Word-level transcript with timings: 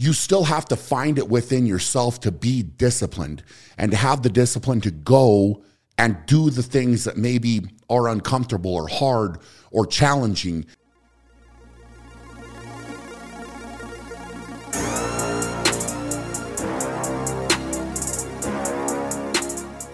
you 0.00 0.14
still 0.14 0.44
have 0.44 0.64
to 0.64 0.76
find 0.76 1.18
it 1.18 1.28
within 1.28 1.66
yourself 1.66 2.20
to 2.20 2.32
be 2.32 2.62
disciplined 2.62 3.42
and 3.76 3.90
to 3.90 3.98
have 3.98 4.22
the 4.22 4.30
discipline 4.30 4.80
to 4.80 4.90
go 4.90 5.62
and 5.98 6.16
do 6.24 6.48
the 6.48 6.62
things 6.62 7.04
that 7.04 7.18
maybe 7.18 7.60
are 7.90 8.08
uncomfortable 8.08 8.74
or 8.74 8.88
hard 8.88 9.36
or 9.70 9.84
challenging. 9.84 10.64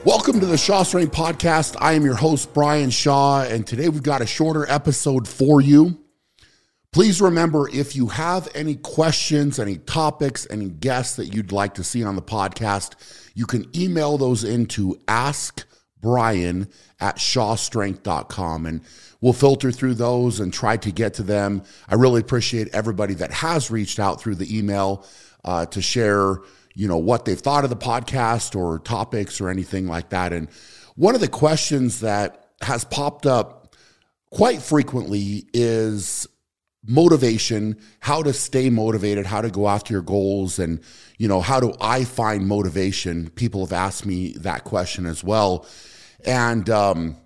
Welcome 0.05 0.39
to 0.39 0.47
the 0.47 0.57
Shaw 0.57 0.85
Strength 0.85 1.17
Podcast. 1.17 1.75
I 1.81 1.95
am 1.95 2.05
your 2.05 2.15
host, 2.15 2.55
Brian 2.55 2.91
Shaw, 2.91 3.43
and 3.43 3.67
today 3.67 3.89
we've 3.89 4.05
got 4.05 4.23
a 4.23 4.27
shorter 4.27 4.71
episode 4.71 5.27
for 5.27 5.61
you. 5.61 5.99
Please 6.97 7.21
remember 7.21 7.69
if 7.75 7.95
you 7.95 8.07
have 8.07 8.49
any 8.55 8.75
questions, 8.75 9.59
any 9.59 9.77
topics, 9.77 10.47
any 10.49 10.71
guests 10.71 11.17
that 11.17 11.35
you'd 11.35 11.53
like 11.53 11.75
to 11.75 11.85
see 11.85 12.03
on 12.03 12.17
the 12.17 12.23
podcast, 12.23 12.95
you 13.35 13.45
can 13.45 13.67
email 13.77 14.17
those 14.17 14.45
into 14.45 14.99
askbrian 15.07 16.73
at 16.99 17.17
shawstrength.com 17.17 18.65
and 18.65 18.81
we'll 19.21 19.35
filter 19.35 19.71
through 19.71 19.93
those 19.93 20.41
and 20.41 20.55
try 20.55 20.79
to 20.79 20.91
get 20.91 21.13
to 21.13 21.23
them. 21.23 21.63
I 21.87 21.97
really 21.97 22.23
appreciate 22.23 22.69
everybody 22.73 23.13
that 23.13 23.31
has 23.31 23.71
reached 23.71 23.99
out 23.99 24.19
through 24.19 24.37
the 24.37 24.59
email 24.59 25.05
uh, 25.45 25.67
to 25.67 25.83
share, 25.83 26.39
you 26.75 26.89
know, 26.89 26.97
what 26.97 27.27
they've 27.27 27.39
thought 27.39 27.65
of 27.65 27.69
the 27.69 27.77
podcast 27.77 28.57
or 28.57 28.79
topics 28.79 29.39
or 29.39 29.51
anything 29.51 29.87
like 29.87 30.09
that. 30.09 30.33
And 30.33 30.49
one 30.95 31.15
of 31.15 31.21
the 31.21 31.29
questions 31.29 32.01
that 32.01 32.53
has 32.63 32.87
popped 32.87 33.27
up 33.27 33.77
quite 34.31 34.63
frequently 34.63 35.45
is 35.53 36.27
motivation, 36.87 37.77
how 38.01 38.23
to 38.23 38.33
stay 38.33 38.71
motivated, 38.71 39.27
how 39.27 39.41
to 39.41 39.51
go 39.51 39.69
after 39.69 39.93
your 39.93 40.03
goals, 40.03 40.59
and 40.59 40.81
you 41.19 41.29
know 41.29 41.41
how 41.41 41.61
do 41.61 41.75
I 41.81 42.05
find 42.05 42.47
motivation? 42.47 43.31
People 43.31 43.61
have 43.61 43.73
asked 43.73 44.07
me 44.07 44.33
that 44.39 44.65
question 44.65 45.07
as 45.07 45.25
well, 45.25 45.67
and 46.25 46.69
um, 46.71 47.17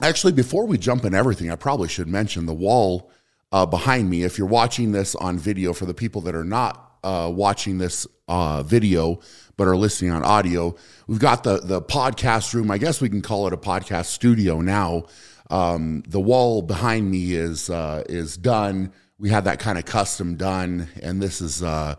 actually, 0.00 0.32
before 0.32 0.66
we 0.66 0.78
jump 0.78 1.04
in 1.04 1.14
everything, 1.14 1.50
I 1.50 1.56
probably 1.56 1.88
should 1.88 2.08
mention 2.08 2.46
the 2.46 2.54
wall 2.54 3.10
uh, 3.52 3.66
behind 3.66 4.10
me. 4.10 4.24
If 4.24 4.38
you're 4.38 4.46
watching 4.46 4.92
this 4.92 5.14
on 5.14 5.38
video, 5.38 5.72
for 5.72 5.86
the 5.86 5.94
people 5.94 6.22
that 6.22 6.34
are 6.34 6.44
not 6.44 6.98
uh, 7.04 7.30
watching 7.32 7.78
this 7.78 8.06
uh, 8.28 8.62
video 8.62 9.20
but 9.56 9.68
are 9.68 9.76
listening 9.76 10.10
on 10.10 10.24
audio, 10.24 10.74
we've 11.06 11.20
got 11.20 11.44
the 11.44 11.58
the 11.58 11.82
podcast 11.82 12.54
room. 12.54 12.70
I 12.70 12.78
guess 12.78 13.00
we 13.00 13.08
can 13.08 13.22
call 13.22 13.46
it 13.46 13.52
a 13.52 13.58
podcast 13.58 14.06
studio 14.06 14.60
now 14.60 15.04
um, 15.52 16.02
the 16.08 16.20
wall 16.20 16.62
behind 16.62 17.10
me 17.10 17.34
is 17.34 17.68
uh, 17.68 18.02
is 18.08 18.36
done. 18.38 18.92
We 19.18 19.28
had 19.28 19.44
that 19.44 19.60
kind 19.60 19.78
of 19.78 19.84
custom 19.84 20.36
done, 20.36 20.88
and 21.02 21.22
this 21.22 21.42
is 21.42 21.62
uh, 21.62 21.96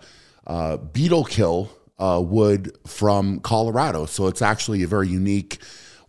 uh, 0.47 0.77
beetle 0.77 1.23
kill 1.23 1.69
uh, 1.99 2.21
wood 2.25 2.75
from 2.87 3.39
Colorado. 3.41 4.07
So 4.07 4.25
it's 4.25 4.41
actually 4.41 4.81
a 4.81 4.87
very 4.87 5.07
unique 5.07 5.59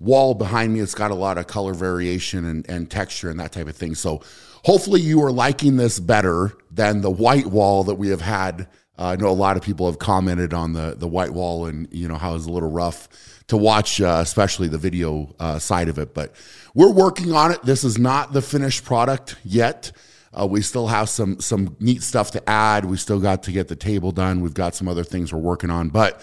wall 0.00 0.32
behind 0.34 0.72
me. 0.72 0.80
It's 0.80 0.94
got 0.94 1.10
a 1.10 1.14
lot 1.14 1.36
of 1.36 1.46
color 1.46 1.74
variation 1.74 2.46
and, 2.46 2.68
and 2.68 2.90
texture 2.90 3.28
and 3.28 3.38
that 3.38 3.52
type 3.52 3.68
of 3.68 3.76
thing. 3.76 3.94
So 3.94 4.22
hopefully 4.64 5.02
you 5.02 5.22
are 5.22 5.30
liking 5.30 5.76
this 5.76 6.00
better 6.00 6.52
than 6.70 7.02
the 7.02 7.10
white 7.10 7.46
wall 7.46 7.84
that 7.84 7.96
we 7.96 8.08
have 8.08 8.22
had. 8.22 8.68
Uh, 8.98 9.06
I 9.06 9.16
know 9.16 9.28
a 9.28 9.30
lot 9.30 9.56
of 9.56 9.62
people 9.62 9.86
have 9.86 9.98
commented 9.98 10.54
on 10.54 10.72
the 10.72 10.94
the 10.96 11.08
white 11.08 11.32
wall 11.32 11.66
and 11.66 11.88
you 11.92 12.08
know 12.08 12.16
how 12.16 12.34
it's 12.34 12.46
a 12.46 12.50
little 12.50 12.70
rough 12.70 13.08
to 13.48 13.56
watch, 13.56 14.00
uh, 14.00 14.20
especially 14.22 14.68
the 14.68 14.78
video 14.78 15.34
uh, 15.38 15.58
side 15.58 15.88
of 15.88 15.98
it. 15.98 16.14
But 16.14 16.34
we're 16.74 16.92
working 16.92 17.32
on 17.32 17.50
it. 17.50 17.62
This 17.62 17.84
is 17.84 17.98
not 17.98 18.32
the 18.32 18.42
finished 18.42 18.84
product 18.84 19.36
yet. 19.44 19.92
Uh, 20.32 20.46
we 20.46 20.62
still 20.62 20.88
have 20.88 21.08
some 21.08 21.40
some 21.40 21.76
neat 21.80 22.02
stuff 22.02 22.30
to 22.32 22.48
add. 22.48 22.84
We 22.84 22.96
still 22.96 23.20
got 23.20 23.44
to 23.44 23.52
get 23.52 23.68
the 23.68 23.76
table 23.76 24.12
done. 24.12 24.40
We've 24.40 24.54
got 24.54 24.74
some 24.74 24.88
other 24.88 25.04
things 25.04 25.32
we're 25.32 25.40
working 25.40 25.70
on, 25.70 25.90
but 25.90 26.20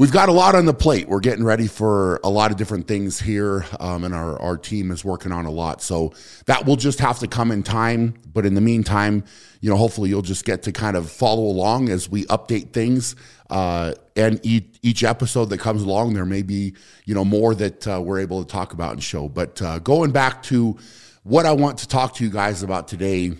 we've 0.00 0.10
got 0.10 0.30
a 0.30 0.32
lot 0.32 0.54
on 0.54 0.64
the 0.64 0.72
plate. 0.72 1.06
We're 1.08 1.20
getting 1.20 1.44
ready 1.44 1.66
for 1.66 2.20
a 2.24 2.30
lot 2.30 2.50
of 2.50 2.56
different 2.56 2.88
things 2.88 3.20
here, 3.20 3.66
um, 3.78 4.02
and 4.02 4.14
our 4.14 4.40
our 4.40 4.56
team 4.56 4.90
is 4.90 5.04
working 5.04 5.30
on 5.30 5.44
a 5.44 5.50
lot. 5.50 5.82
So 5.82 6.14
that 6.46 6.64
will 6.64 6.76
just 6.76 7.00
have 7.00 7.18
to 7.18 7.28
come 7.28 7.50
in 7.50 7.62
time. 7.62 8.14
But 8.32 8.46
in 8.46 8.54
the 8.54 8.62
meantime, 8.62 9.24
you 9.60 9.68
know, 9.68 9.76
hopefully 9.76 10.08
you'll 10.08 10.22
just 10.22 10.46
get 10.46 10.62
to 10.62 10.72
kind 10.72 10.96
of 10.96 11.10
follow 11.10 11.42
along 11.42 11.90
as 11.90 12.08
we 12.08 12.24
update 12.24 12.72
things. 12.72 13.14
Uh, 13.50 13.92
and 14.16 14.40
each, 14.42 14.78
each, 14.82 15.04
episode 15.04 15.46
that 15.46 15.58
comes 15.58 15.82
along, 15.82 16.14
there 16.14 16.24
may 16.24 16.42
be, 16.42 16.74
you 17.04 17.14
know, 17.14 17.24
more 17.24 17.54
that 17.54 17.86
uh, 17.86 18.00
we're 18.00 18.20
able 18.20 18.42
to 18.42 18.50
talk 18.50 18.72
about 18.72 18.92
and 18.92 19.02
show. 19.02 19.28
But 19.28 19.60
uh, 19.60 19.80
going 19.80 20.12
back 20.12 20.42
to 20.44 20.78
what 21.24 21.46
I 21.46 21.52
want 21.52 21.78
to 21.78 21.88
talk 21.88 22.14
to 22.14 22.24
you 22.24 22.30
guys 22.30 22.62
about 22.62 22.86
today, 22.86 23.32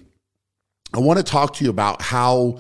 I 0.92 0.98
want 0.98 1.18
to 1.18 1.22
talk 1.22 1.54
to 1.54 1.64
you 1.64 1.70
about 1.70 2.02
how 2.02 2.58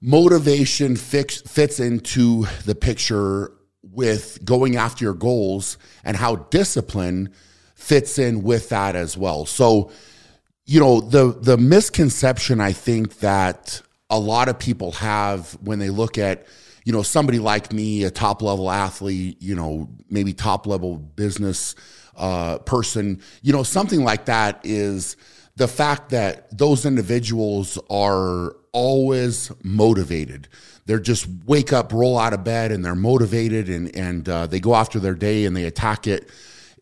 motivation 0.00 0.96
fix, 0.96 1.40
fits 1.42 1.80
into 1.80 2.46
the 2.64 2.74
picture 2.74 3.52
with 3.82 4.44
going 4.44 4.76
after 4.76 5.04
your 5.04 5.14
goals 5.14 5.78
and 6.04 6.16
how 6.16 6.36
discipline 6.36 7.32
fits 7.74 8.18
in 8.18 8.42
with 8.42 8.68
that 8.68 8.96
as 8.96 9.16
well. 9.16 9.46
So, 9.46 9.90
you 10.64 10.80
know, 10.80 11.00
the 11.00 11.32
the 11.40 11.56
misconception 11.56 12.60
I 12.60 12.72
think 12.72 13.20
that 13.20 13.80
a 14.10 14.18
lot 14.18 14.48
of 14.48 14.58
people 14.58 14.92
have 14.92 15.52
when 15.62 15.78
they 15.78 15.90
look 15.90 16.18
at 16.18 16.46
you 16.84 16.92
know 16.92 17.02
somebody 17.02 17.38
like 17.38 17.72
me 17.72 18.04
a 18.04 18.10
top 18.10 18.40
level 18.42 18.70
athlete 18.70 19.42
you 19.42 19.54
know 19.54 19.88
maybe 20.08 20.32
top 20.32 20.66
level 20.66 20.96
business 20.96 21.74
uh, 22.16 22.58
person 22.58 23.20
you 23.42 23.52
know 23.52 23.62
something 23.62 24.04
like 24.04 24.26
that 24.26 24.60
is 24.64 25.16
the 25.56 25.68
fact 25.68 26.10
that 26.10 26.56
those 26.56 26.86
individuals 26.86 27.78
are 27.90 28.54
always 28.76 29.50
motivated 29.62 30.48
they're 30.84 31.00
just 31.00 31.26
wake 31.46 31.72
up 31.72 31.92
roll 31.92 32.18
out 32.18 32.34
of 32.34 32.44
bed 32.44 32.70
and 32.70 32.84
they're 32.84 32.94
motivated 32.94 33.68
and 33.68 33.94
and 33.96 34.28
uh, 34.28 34.46
they 34.46 34.60
go 34.60 34.74
after 34.74 34.98
their 35.00 35.14
day 35.14 35.46
and 35.46 35.56
they 35.56 35.64
attack 35.64 36.06
it 36.06 36.28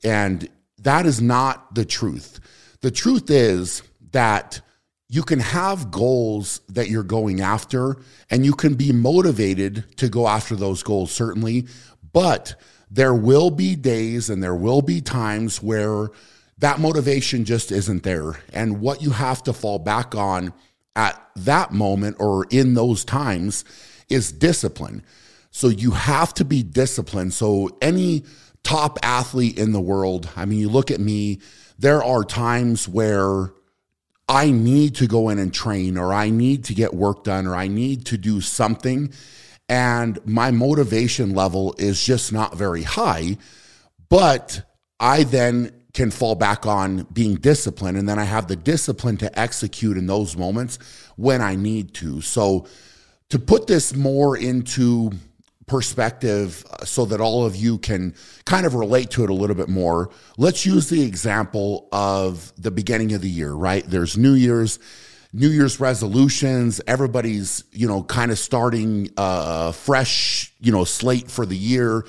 and 0.02 0.48
that 0.78 1.06
is 1.06 1.22
not 1.22 1.74
the 1.74 1.84
truth 1.84 2.40
the 2.80 2.90
truth 2.90 3.30
is 3.30 3.82
that 4.12 4.60
you 5.08 5.22
can 5.22 5.38
have 5.38 5.90
goals 5.90 6.60
that 6.68 6.88
you're 6.88 7.02
going 7.02 7.40
after 7.40 7.96
and 8.30 8.44
you 8.44 8.52
can 8.52 8.74
be 8.74 8.92
motivated 8.92 9.84
to 9.98 10.08
go 10.08 10.26
after 10.26 10.56
those 10.56 10.82
goals, 10.82 11.12
certainly. 11.12 11.66
But 12.12 12.56
there 12.90 13.14
will 13.14 13.50
be 13.50 13.76
days 13.76 14.28
and 14.28 14.42
there 14.42 14.54
will 14.54 14.82
be 14.82 15.00
times 15.00 15.62
where 15.62 16.08
that 16.58 16.80
motivation 16.80 17.44
just 17.44 17.70
isn't 17.70 18.02
there. 18.02 18.40
And 18.52 18.80
what 18.80 19.02
you 19.02 19.10
have 19.10 19.42
to 19.44 19.52
fall 19.52 19.78
back 19.78 20.14
on 20.14 20.52
at 20.96 21.20
that 21.36 21.72
moment 21.72 22.16
or 22.18 22.46
in 22.50 22.74
those 22.74 23.04
times 23.04 23.64
is 24.08 24.32
discipline. 24.32 25.04
So 25.50 25.68
you 25.68 25.92
have 25.92 26.34
to 26.34 26.44
be 26.44 26.62
disciplined. 26.62 27.32
So 27.32 27.70
any 27.80 28.24
top 28.62 28.98
athlete 29.02 29.58
in 29.58 29.72
the 29.72 29.80
world, 29.80 30.28
I 30.36 30.44
mean, 30.44 30.58
you 30.58 30.68
look 30.68 30.90
at 30.90 31.00
me, 31.00 31.40
there 31.78 32.02
are 32.02 32.24
times 32.24 32.88
where 32.88 33.52
I 34.28 34.50
need 34.50 34.94
to 34.96 35.06
go 35.06 35.28
in 35.28 35.38
and 35.38 35.52
train, 35.52 35.98
or 35.98 36.12
I 36.12 36.30
need 36.30 36.64
to 36.64 36.74
get 36.74 36.94
work 36.94 37.24
done, 37.24 37.46
or 37.46 37.54
I 37.54 37.68
need 37.68 38.06
to 38.06 38.16
do 38.16 38.40
something. 38.40 39.12
And 39.68 40.18
my 40.26 40.50
motivation 40.50 41.34
level 41.34 41.74
is 41.78 42.02
just 42.02 42.32
not 42.32 42.56
very 42.56 42.82
high. 42.82 43.36
But 44.08 44.62
I 44.98 45.24
then 45.24 45.72
can 45.94 46.10
fall 46.10 46.34
back 46.34 46.66
on 46.66 47.06
being 47.12 47.36
disciplined. 47.36 47.96
And 47.96 48.08
then 48.08 48.18
I 48.18 48.24
have 48.24 48.48
the 48.48 48.56
discipline 48.56 49.16
to 49.18 49.38
execute 49.38 49.96
in 49.96 50.06
those 50.06 50.36
moments 50.36 50.78
when 51.16 51.40
I 51.40 51.54
need 51.54 51.94
to. 51.94 52.20
So, 52.20 52.66
to 53.30 53.38
put 53.38 53.66
this 53.66 53.94
more 53.94 54.36
into 54.36 55.10
perspective 55.66 56.64
uh, 56.70 56.84
so 56.84 57.06
that 57.06 57.20
all 57.20 57.46
of 57.46 57.56
you 57.56 57.78
can 57.78 58.14
kind 58.44 58.66
of 58.66 58.74
relate 58.74 59.10
to 59.10 59.24
it 59.24 59.30
a 59.30 59.34
little 59.34 59.56
bit 59.56 59.68
more. 59.68 60.10
Let's 60.36 60.66
use 60.66 60.88
the 60.88 61.02
example 61.02 61.88
of 61.90 62.52
the 62.60 62.70
beginning 62.70 63.12
of 63.14 63.22
the 63.22 63.30
year, 63.30 63.52
right? 63.52 63.84
There's 63.88 64.16
New 64.16 64.34
Year's, 64.34 64.78
New 65.32 65.48
Year's 65.48 65.80
resolutions. 65.80 66.80
Everybody's, 66.86 67.64
you 67.72 67.88
know, 67.88 68.02
kind 68.02 68.30
of 68.30 68.38
starting 68.38 69.10
a 69.16 69.72
fresh, 69.72 70.52
you 70.60 70.70
know, 70.70 70.84
slate 70.84 71.30
for 71.30 71.46
the 71.46 71.56
year. 71.56 72.04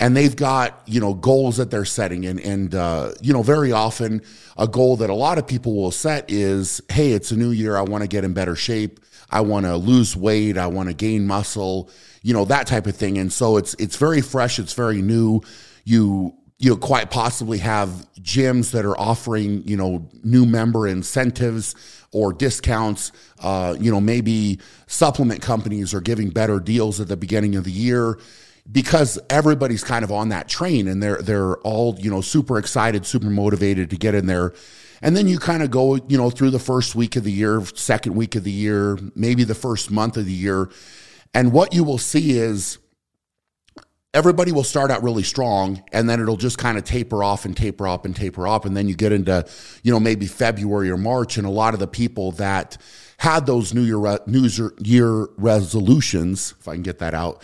And 0.00 0.16
they've 0.16 0.34
got, 0.34 0.82
you 0.86 1.00
know, 1.00 1.14
goals 1.14 1.56
that 1.58 1.70
they're 1.70 1.84
setting. 1.84 2.26
And, 2.26 2.40
and 2.40 2.74
uh, 2.74 3.12
you 3.20 3.32
know, 3.32 3.42
very 3.42 3.72
often 3.72 4.22
a 4.56 4.66
goal 4.66 4.96
that 4.96 5.10
a 5.10 5.14
lot 5.14 5.38
of 5.38 5.46
people 5.46 5.74
will 5.76 5.92
set 5.92 6.30
is, 6.30 6.80
hey, 6.90 7.12
it's 7.12 7.30
a 7.30 7.36
new 7.36 7.50
year. 7.50 7.76
I 7.76 7.82
want 7.82 8.02
to 8.02 8.08
get 8.08 8.24
in 8.24 8.32
better 8.32 8.56
shape. 8.56 9.00
I 9.30 9.40
want 9.40 9.66
to 9.66 9.76
lose 9.76 10.16
weight. 10.16 10.58
I 10.58 10.66
want 10.66 10.88
to 10.88 10.94
gain 10.94 11.26
muscle 11.26 11.90
you 12.24 12.32
know 12.32 12.46
that 12.46 12.66
type 12.66 12.86
of 12.88 12.96
thing 12.96 13.18
and 13.18 13.32
so 13.32 13.56
it's 13.56 13.74
it's 13.74 13.96
very 13.96 14.20
fresh 14.20 14.58
it's 14.58 14.72
very 14.72 15.00
new 15.00 15.40
you 15.84 16.34
you 16.58 16.74
quite 16.76 17.10
possibly 17.10 17.58
have 17.58 17.88
gyms 18.20 18.72
that 18.72 18.84
are 18.84 18.98
offering 18.98 19.62
you 19.68 19.76
know 19.76 20.08
new 20.24 20.46
member 20.46 20.88
incentives 20.88 21.76
or 22.12 22.32
discounts 22.32 23.12
uh, 23.40 23.76
you 23.78 23.90
know 23.90 24.00
maybe 24.00 24.58
supplement 24.86 25.42
companies 25.42 25.92
are 25.92 26.00
giving 26.00 26.30
better 26.30 26.58
deals 26.58 26.98
at 26.98 27.08
the 27.08 27.16
beginning 27.16 27.54
of 27.56 27.64
the 27.64 27.70
year 27.70 28.18
because 28.70 29.18
everybody's 29.30 29.84
kind 29.84 30.04
of 30.04 30.10
on 30.12 30.30
that 30.30 30.48
train 30.48 30.88
and 30.88 31.02
they're 31.02 31.20
they're 31.20 31.56
all 31.58 31.96
you 31.98 32.10
know 32.10 32.20
super 32.22 32.58
excited 32.58 33.04
super 33.04 33.28
motivated 33.28 33.90
to 33.90 33.96
get 33.96 34.14
in 34.14 34.26
there 34.26 34.54
And 35.02 35.14
then 35.14 35.28
you 35.28 35.38
kind 35.38 35.62
of 35.62 35.70
go, 35.70 35.96
you 36.08 36.16
know, 36.16 36.30
through 36.30 36.50
the 36.50 36.58
first 36.58 36.94
week 36.94 37.16
of 37.16 37.24
the 37.24 37.32
year, 37.32 37.62
second 37.74 38.14
week 38.14 38.36
of 38.36 38.44
the 38.44 38.50
year, 38.50 38.98
maybe 39.14 39.44
the 39.44 39.54
first 39.54 39.90
month 39.90 40.16
of 40.16 40.24
the 40.24 40.32
year. 40.32 40.70
And 41.34 41.52
what 41.52 41.74
you 41.74 41.84
will 41.84 41.98
see 41.98 42.38
is 42.38 42.78
everybody 44.14 44.50
will 44.50 44.64
start 44.64 44.90
out 44.90 45.02
really 45.02 45.24
strong 45.24 45.82
and 45.92 46.08
then 46.08 46.20
it'll 46.20 46.38
just 46.38 46.56
kind 46.56 46.78
of 46.78 46.84
taper 46.84 47.22
off 47.22 47.44
and 47.44 47.54
taper 47.54 47.86
off 47.86 48.06
and 48.06 48.16
taper 48.16 48.46
off. 48.46 48.64
And 48.64 48.74
then 48.74 48.88
you 48.88 48.94
get 48.94 49.12
into, 49.12 49.44
you 49.82 49.92
know, 49.92 50.00
maybe 50.00 50.26
February 50.26 50.90
or 50.90 50.96
March. 50.96 51.36
And 51.36 51.46
a 51.46 51.50
lot 51.50 51.74
of 51.74 51.80
the 51.80 51.88
people 51.88 52.32
that 52.32 52.78
had 53.18 53.44
those 53.44 53.74
New 53.74 53.82
Year, 53.82 54.20
New 54.26 54.48
Year 54.78 55.28
resolutions, 55.36 56.54
if 56.58 56.66
I 56.66 56.74
can 56.74 56.82
get 56.82 57.00
that 57.00 57.12
out, 57.12 57.42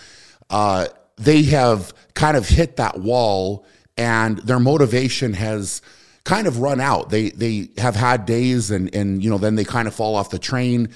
uh, 0.49 0.87
they 1.20 1.43
have 1.44 1.93
kind 2.14 2.37
of 2.37 2.49
hit 2.49 2.76
that 2.76 2.99
wall 3.00 3.67
and 3.96 4.38
their 4.38 4.58
motivation 4.58 5.34
has 5.34 5.82
kind 6.25 6.46
of 6.46 6.58
run 6.58 6.81
out. 6.81 7.11
They 7.11 7.31
they 7.31 7.70
have 7.78 7.94
had 7.94 8.26
days 8.26 8.70
and 8.70 8.93
and 8.94 9.22
you 9.22 9.31
know 9.31 9.38
then 9.38 9.55
they 9.55 9.64
kind 9.64 9.87
of 9.87 9.94
fall 9.94 10.17
off 10.17 10.31
the 10.31 10.38
train 10.38 10.88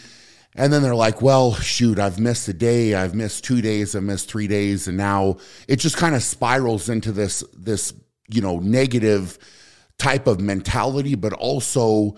and 0.56 0.72
then 0.72 0.82
they're 0.82 0.94
like, 0.94 1.20
"Well, 1.20 1.54
shoot, 1.54 1.98
I've 1.98 2.18
missed 2.18 2.48
a 2.48 2.52
day, 2.52 2.94
I've 2.94 3.14
missed 3.14 3.44
2 3.44 3.60
days, 3.60 3.94
I've 3.94 4.04
missed 4.04 4.30
3 4.30 4.46
days 4.46 4.88
and 4.88 4.96
now 4.96 5.36
it 5.68 5.76
just 5.76 5.96
kind 5.96 6.14
of 6.14 6.22
spirals 6.22 6.88
into 6.88 7.12
this 7.12 7.44
this 7.56 7.92
you 8.28 8.40
know 8.40 8.58
negative 8.58 9.38
type 9.98 10.26
of 10.26 10.40
mentality 10.40 11.14
but 11.14 11.32
also 11.32 12.16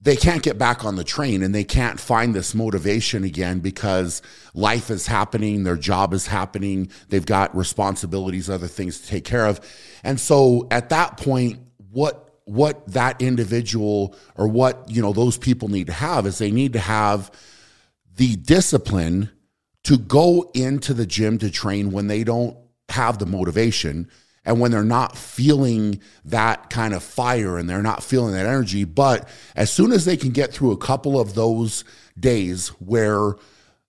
they 0.00 0.14
can't 0.14 0.42
get 0.42 0.58
back 0.58 0.84
on 0.84 0.96
the 0.96 1.04
train 1.04 1.42
and 1.42 1.54
they 1.54 1.64
can't 1.64 1.98
find 1.98 2.34
this 2.34 2.54
motivation 2.54 3.24
again 3.24 3.58
because 3.58 4.22
life 4.54 4.90
is 4.90 5.06
happening, 5.06 5.64
their 5.64 5.76
job 5.76 6.14
is 6.14 6.26
happening, 6.26 6.90
they've 7.08 7.26
got 7.26 7.54
responsibilities, 7.56 8.48
other 8.48 8.68
things 8.68 9.00
to 9.00 9.08
take 9.08 9.24
care 9.24 9.46
of. 9.46 9.60
And 10.04 10.20
so 10.20 10.68
at 10.70 10.90
that 10.90 11.16
point, 11.16 11.58
what 11.90 12.24
what 12.44 12.86
that 12.92 13.20
individual 13.20 14.16
or 14.34 14.48
what, 14.48 14.82
you 14.88 15.02
know, 15.02 15.12
those 15.12 15.36
people 15.36 15.68
need 15.68 15.86
to 15.86 15.92
have 15.92 16.26
is 16.26 16.38
they 16.38 16.50
need 16.50 16.72
to 16.72 16.78
have 16.78 17.30
the 18.16 18.36
discipline 18.36 19.30
to 19.84 19.98
go 19.98 20.50
into 20.54 20.94
the 20.94 21.04
gym 21.04 21.36
to 21.38 21.50
train 21.50 21.90
when 21.90 22.06
they 22.06 22.24
don't 22.24 22.56
have 22.88 23.18
the 23.18 23.26
motivation 23.26 24.08
and 24.44 24.60
when 24.60 24.70
they're 24.70 24.84
not 24.84 25.16
feeling 25.16 26.00
that 26.24 26.70
kind 26.70 26.94
of 26.94 27.02
fire 27.02 27.58
and 27.58 27.68
they're 27.68 27.82
not 27.82 28.02
feeling 28.02 28.32
that 28.32 28.46
energy. 28.46 28.84
But 28.84 29.28
as 29.54 29.70
soon 29.70 29.92
as 29.92 30.04
they 30.04 30.16
can 30.16 30.30
get 30.30 30.52
through 30.52 30.72
a 30.72 30.76
couple 30.76 31.20
of 31.20 31.34
those 31.34 31.84
days 32.18 32.68
where 32.80 33.34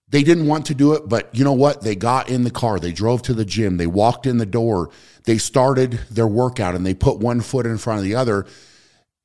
they 0.10 0.24
didn't 0.24 0.48
want 0.48 0.66
to 0.68 0.75
do 0.75 0.94
it, 0.94 1.07
but 1.07 1.34
you 1.34 1.44
know 1.44 1.54
what? 1.54 1.81
They 1.81 1.96
got 1.96 2.30
in 2.30 2.44
the 2.44 2.51
car, 2.51 2.80
they 2.80 2.92
drove 2.92 3.22
to 3.24 3.34
the 3.34 3.46
gym, 3.46 3.78
they 3.78 3.88
walked 3.88 4.25
in 4.25 4.38
the 4.38 4.46
door, 4.46 4.90
they 5.25 5.38
started 5.38 6.00
their 6.10 6.28
workout 6.28 6.75
and 6.75 6.86
they 6.86 6.94
put 6.94 7.19
one 7.19 7.42
foot 7.42 7.66
in 7.66 7.78
front 7.78 8.00
of 8.00 8.04
the 8.04 8.16
other 8.16 8.45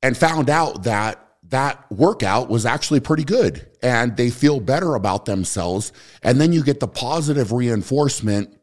and 0.03 0.15
found 0.15 0.49
out 0.49 0.83
that 0.83 1.21
that 1.49 1.91
workout 1.91 2.49
was 2.49 2.65
actually 2.65 2.99
pretty 2.99 3.23
good 3.23 3.67
and 3.81 4.17
they 4.17 4.29
feel 4.29 4.59
better 4.59 4.95
about 4.95 5.25
themselves. 5.25 5.91
And 6.23 6.39
then 6.39 6.53
you 6.53 6.63
get 6.63 6.79
the 6.79 6.87
positive 6.87 7.51
reinforcement 7.51 8.55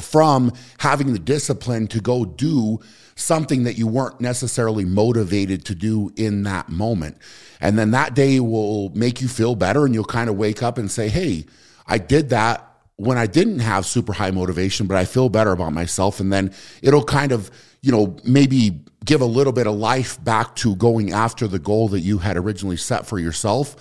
from 0.00 0.52
having 0.78 1.12
the 1.12 1.18
discipline 1.18 1.86
to 1.88 2.00
go 2.00 2.24
do 2.24 2.78
something 3.16 3.64
that 3.64 3.76
you 3.76 3.86
weren't 3.86 4.20
necessarily 4.20 4.84
motivated 4.84 5.64
to 5.66 5.74
do 5.74 6.12
in 6.16 6.44
that 6.44 6.68
moment. 6.68 7.18
And 7.60 7.78
then 7.78 7.90
that 7.90 8.14
day 8.14 8.40
will 8.40 8.90
make 8.90 9.20
you 9.20 9.28
feel 9.28 9.54
better 9.54 9.84
and 9.84 9.94
you'll 9.94 10.04
kind 10.04 10.30
of 10.30 10.36
wake 10.36 10.62
up 10.62 10.78
and 10.78 10.90
say, 10.90 11.08
Hey, 11.08 11.46
I 11.86 11.98
did 11.98 12.30
that 12.30 12.66
when 12.96 13.18
I 13.18 13.26
didn't 13.26 13.60
have 13.60 13.84
super 13.84 14.12
high 14.12 14.30
motivation, 14.30 14.86
but 14.86 14.96
I 14.96 15.04
feel 15.04 15.28
better 15.28 15.52
about 15.52 15.72
myself. 15.72 16.20
And 16.20 16.32
then 16.32 16.52
it'll 16.82 17.04
kind 17.04 17.32
of, 17.32 17.50
you 17.82 17.90
know, 17.90 18.16
maybe 18.24 18.80
give 19.04 19.22
a 19.22 19.26
little 19.26 19.52
bit 19.52 19.66
of 19.66 19.74
life 19.74 20.22
back 20.22 20.54
to 20.56 20.76
going 20.76 21.12
after 21.12 21.48
the 21.48 21.58
goal 21.58 21.88
that 21.88 22.00
you 22.00 22.18
had 22.18 22.36
originally 22.36 22.76
set 22.76 23.06
for 23.06 23.18
yourself 23.18 23.76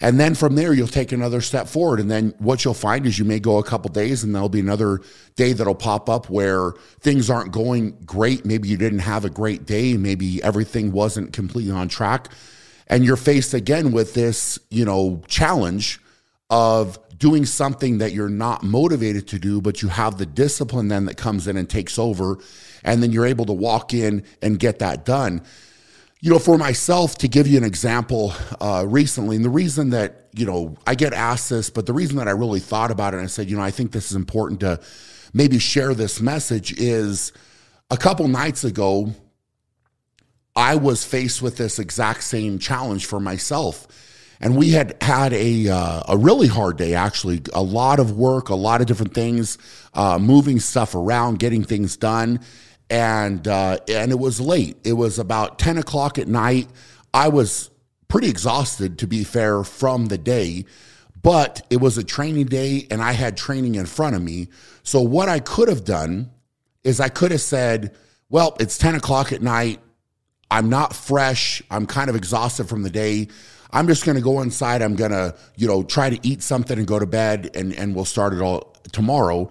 and 0.00 0.18
then 0.18 0.34
from 0.34 0.54
there, 0.54 0.72
you'll 0.72 0.86
take 0.86 1.10
another 1.10 1.40
step 1.40 1.66
forward. 1.66 1.98
And 1.98 2.10
then 2.10 2.32
what 2.38 2.64
you'll 2.64 2.74
find 2.74 3.04
is 3.04 3.18
you 3.18 3.24
may 3.24 3.40
go 3.40 3.58
a 3.58 3.64
couple 3.64 3.90
days 3.90 4.22
and 4.22 4.32
there'll 4.34 4.48
be 4.48 4.60
another 4.60 5.00
day 5.34 5.52
that'll 5.52 5.74
pop 5.74 6.08
up 6.08 6.30
where 6.30 6.72
things 7.00 7.28
aren't 7.28 7.50
going 7.50 7.98
great. 8.04 8.44
Maybe 8.44 8.68
you 8.68 8.76
didn't 8.76 9.00
have 9.00 9.24
a 9.24 9.30
great 9.30 9.66
day. 9.66 9.96
Maybe 9.96 10.42
everything 10.42 10.92
wasn't 10.92 11.32
completely 11.32 11.72
on 11.72 11.88
track. 11.88 12.28
And 12.86 13.04
you're 13.04 13.16
faced 13.16 13.54
again 13.54 13.90
with 13.90 14.14
this, 14.14 14.58
you 14.70 14.84
know, 14.84 15.20
challenge 15.26 16.00
of 16.48 16.98
doing 17.18 17.44
something 17.44 17.98
that 17.98 18.12
you're 18.12 18.28
not 18.28 18.62
motivated 18.62 19.26
to 19.28 19.38
do, 19.40 19.60
but 19.60 19.82
you 19.82 19.88
have 19.88 20.16
the 20.16 20.26
discipline 20.26 20.86
then 20.86 21.06
that 21.06 21.16
comes 21.16 21.48
in 21.48 21.56
and 21.56 21.68
takes 21.68 21.98
over. 21.98 22.38
And 22.84 23.02
then 23.02 23.10
you're 23.10 23.26
able 23.26 23.46
to 23.46 23.52
walk 23.52 23.92
in 23.92 24.24
and 24.40 24.60
get 24.60 24.78
that 24.78 25.04
done 25.04 25.42
you 26.20 26.32
know, 26.32 26.38
for 26.38 26.58
myself, 26.58 27.16
to 27.18 27.28
give 27.28 27.46
you 27.46 27.56
an 27.58 27.64
example, 27.64 28.32
uh, 28.60 28.84
recently, 28.86 29.36
and 29.36 29.44
the 29.44 29.50
reason 29.50 29.90
that, 29.90 30.28
you 30.34 30.46
know, 30.46 30.76
I 30.86 30.96
get 30.96 31.12
asked 31.12 31.48
this, 31.50 31.70
but 31.70 31.86
the 31.86 31.92
reason 31.92 32.16
that 32.16 32.26
I 32.26 32.32
really 32.32 32.60
thought 32.60 32.90
about 32.90 33.14
it 33.14 33.18
and 33.18 33.24
I 33.24 33.28
said, 33.28 33.48
you 33.48 33.56
know, 33.56 33.62
I 33.62 33.70
think 33.70 33.92
this 33.92 34.10
is 34.10 34.16
important 34.16 34.60
to 34.60 34.80
maybe 35.32 35.60
share 35.60 35.94
this 35.94 36.20
message 36.20 36.72
is 36.78 37.32
a 37.90 37.96
couple 37.96 38.26
nights 38.26 38.64
ago, 38.64 39.14
I 40.56 40.74
was 40.74 41.04
faced 41.04 41.40
with 41.40 41.56
this 41.56 41.78
exact 41.78 42.24
same 42.24 42.58
challenge 42.58 43.06
for 43.06 43.20
myself. 43.20 43.86
And 44.40 44.56
we 44.56 44.70
had 44.70 45.00
had 45.00 45.32
a, 45.32 45.68
uh, 45.68 46.02
a 46.08 46.16
really 46.16 46.48
hard 46.48 46.78
day, 46.78 46.94
actually, 46.94 47.42
a 47.52 47.62
lot 47.62 48.00
of 48.00 48.16
work, 48.16 48.48
a 48.48 48.54
lot 48.56 48.80
of 48.80 48.88
different 48.88 49.14
things, 49.14 49.56
uh, 49.94 50.18
moving 50.18 50.58
stuff 50.58 50.96
around, 50.96 51.38
getting 51.38 51.62
things 51.62 51.96
done 51.96 52.40
and 52.90 53.46
uh, 53.46 53.78
and 53.88 54.10
it 54.10 54.18
was 54.18 54.40
late. 54.40 54.76
It 54.84 54.94
was 54.94 55.18
about 55.18 55.58
ten 55.58 55.78
o'clock 55.78 56.18
at 56.18 56.28
night. 56.28 56.68
I 57.12 57.28
was 57.28 57.70
pretty 58.08 58.28
exhausted, 58.28 58.98
to 58.98 59.06
be 59.06 59.24
fair, 59.24 59.64
from 59.64 60.06
the 60.06 60.18
day, 60.18 60.64
but 61.22 61.66
it 61.70 61.80
was 61.80 61.98
a 61.98 62.04
training 62.04 62.46
day, 62.46 62.86
and 62.90 63.02
I 63.02 63.12
had 63.12 63.36
training 63.36 63.74
in 63.74 63.86
front 63.86 64.16
of 64.16 64.22
me. 64.22 64.48
So 64.82 65.02
what 65.02 65.28
I 65.28 65.40
could 65.40 65.68
have 65.68 65.84
done 65.84 66.30
is 66.84 67.00
I 67.00 67.08
could 67.08 67.30
have 67.30 67.40
said, 67.40 67.94
"Well, 68.30 68.56
it's 68.60 68.78
ten 68.78 68.94
o'clock 68.94 69.32
at 69.32 69.42
night. 69.42 69.80
I'm 70.50 70.70
not 70.70 70.94
fresh. 70.94 71.62
I'm 71.70 71.86
kind 71.86 72.08
of 72.08 72.16
exhausted 72.16 72.68
from 72.68 72.82
the 72.82 72.90
day." 72.90 73.28
I'm 73.70 73.86
just 73.86 74.06
going 74.06 74.16
to 74.16 74.22
go 74.22 74.40
inside. 74.40 74.80
I'm 74.80 74.96
going 74.96 75.10
to, 75.10 75.36
you 75.56 75.68
know, 75.68 75.82
try 75.82 76.08
to 76.08 76.18
eat 76.26 76.42
something 76.42 76.78
and 76.78 76.86
go 76.86 76.98
to 76.98 77.04
bed 77.04 77.50
and, 77.54 77.74
and 77.74 77.94
we'll 77.94 78.06
start 78.06 78.32
it 78.32 78.40
all 78.40 78.74
tomorrow. 78.92 79.50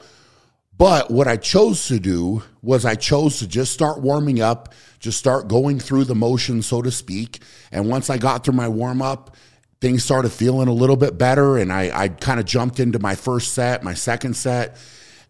But 0.78 1.10
what 1.10 1.28
I 1.28 1.38
chose 1.38 1.88
to 1.88 2.00
do 2.00 2.44
was 2.62 2.86
I 2.86 2.96
chose 2.96 3.40
to 3.40 3.48
just 3.48 3.74
start 3.74 4.00
warming 4.00 4.42
up, 4.42 4.74
just 5.00 5.18
start 5.18 5.48
going 5.48 5.80
through 5.80 6.04
the 6.04 6.16
motion, 6.16 6.62
so 6.62 6.82
to 6.84 6.92
speak. 6.92 7.42
And 7.72 7.90
once 7.90 8.10
I 8.10 8.18
got 8.18 8.44
through 8.44 8.54
my 8.54 8.68
warm 8.68 9.02
up, 9.02 9.36
things 9.82 10.04
started 10.04 10.32
feeling 10.32 10.68
a 10.68 10.74
little 10.74 10.96
bit 10.96 11.18
better. 11.18 11.58
And 11.58 11.74
I, 11.74 12.04
I 12.04 12.08
kind 12.10 12.40
of 12.40 12.46
jumped 12.46 12.80
into 12.80 13.00
my 13.00 13.16
first 13.16 13.54
set, 13.54 13.84
my 13.84 13.96
second 13.96 14.36
set, 14.36 14.78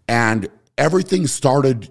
and 0.07 0.49
everything 0.77 1.27
started 1.27 1.89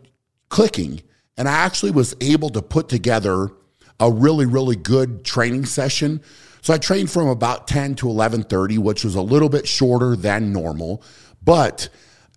clicking. 0.51 1.03
And 1.39 1.49
I 1.49 1.53
actually 1.53 1.93
was 1.93 2.15
able 2.21 2.51
to 2.51 2.63
put 2.63 2.91
together 2.91 3.51
a 3.99 4.11
really, 4.11 4.45
really 4.45 4.77
good 4.77 5.25
training 5.25 5.65
session. 5.65 6.21
So 6.61 6.75
I 6.75 6.79
trained 6.79 7.11
from 7.11 7.29
about 7.29 7.69
10 7.69 7.95
to 7.97 8.07
11:30, 8.07 8.79
which 8.79 9.05
was 9.05 9.15
a 9.15 9.23
little 9.23 9.49
bit 9.49 9.67
shorter 9.67 10.15
than 10.15 10.53
normal, 10.53 11.03
but 11.43 11.89